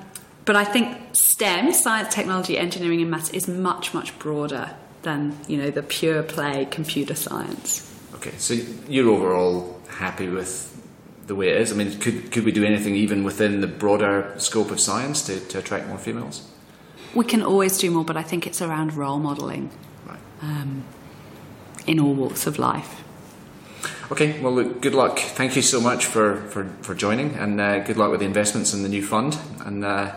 but 0.44 0.56
I 0.56 0.64
think 0.64 0.98
STEM, 1.12 1.72
science, 1.72 2.14
technology, 2.14 2.58
engineering, 2.58 3.00
and 3.00 3.10
maths, 3.10 3.30
is 3.30 3.48
much, 3.48 3.94
much 3.94 4.18
broader 4.18 4.70
than 5.02 5.36
you 5.46 5.56
know 5.56 5.70
the 5.70 5.82
pure 5.82 6.22
play 6.22 6.66
computer 6.70 7.14
science. 7.14 7.90
Okay, 8.14 8.32
so 8.38 8.54
you're 8.88 9.08
overall 9.08 9.80
happy 9.88 10.28
with 10.28 10.70
the 11.26 11.34
way 11.34 11.48
it 11.48 11.60
is. 11.60 11.72
I 11.72 11.76
mean, 11.76 11.98
could 11.98 12.30
could 12.30 12.44
we 12.44 12.52
do 12.52 12.64
anything 12.64 12.94
even 12.94 13.24
within 13.24 13.60
the 13.60 13.66
broader 13.66 14.34
scope 14.38 14.70
of 14.70 14.80
science 14.80 15.22
to, 15.26 15.40
to 15.40 15.58
attract 15.58 15.88
more 15.88 15.98
females? 15.98 16.50
We 17.14 17.24
can 17.24 17.42
always 17.42 17.78
do 17.78 17.90
more, 17.90 18.04
but 18.04 18.16
I 18.16 18.22
think 18.22 18.46
it's 18.46 18.60
around 18.60 18.94
role 18.94 19.18
modelling 19.18 19.70
right. 20.06 20.18
um, 20.42 20.84
in 21.86 22.00
all 22.00 22.12
walks 22.12 22.46
of 22.46 22.58
life. 22.58 23.04
Okay, 24.10 24.38
well, 24.40 24.52
look, 24.52 24.82
good 24.82 24.94
luck. 24.94 25.18
Thank 25.18 25.56
you 25.56 25.62
so 25.62 25.80
much 25.80 26.04
for, 26.06 26.36
for, 26.48 26.64
for 26.82 26.94
joining, 26.94 27.34
and 27.36 27.60
uh, 27.60 27.78
good 27.80 27.96
luck 27.96 28.10
with 28.10 28.20
the 28.20 28.26
investments 28.26 28.74
in 28.74 28.82
the 28.82 28.88
new 28.88 29.02
fund. 29.02 29.38
And 29.64 29.84
uh, 29.84 30.14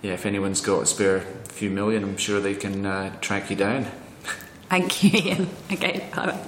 yeah, 0.00 0.12
if 0.12 0.26
anyone's 0.26 0.60
got 0.60 0.82
a 0.82 0.86
spare 0.86 1.20
few 1.20 1.70
million, 1.70 2.02
I'm 2.02 2.16
sure 2.16 2.40
they 2.40 2.54
can 2.54 2.84
uh, 2.84 3.14
track 3.20 3.48
you 3.48 3.56
down. 3.56 3.86
Thank 4.68 5.04
you, 5.04 5.10
Ian. 5.12 5.48
Okay, 5.72 6.08
bye. 6.14 6.38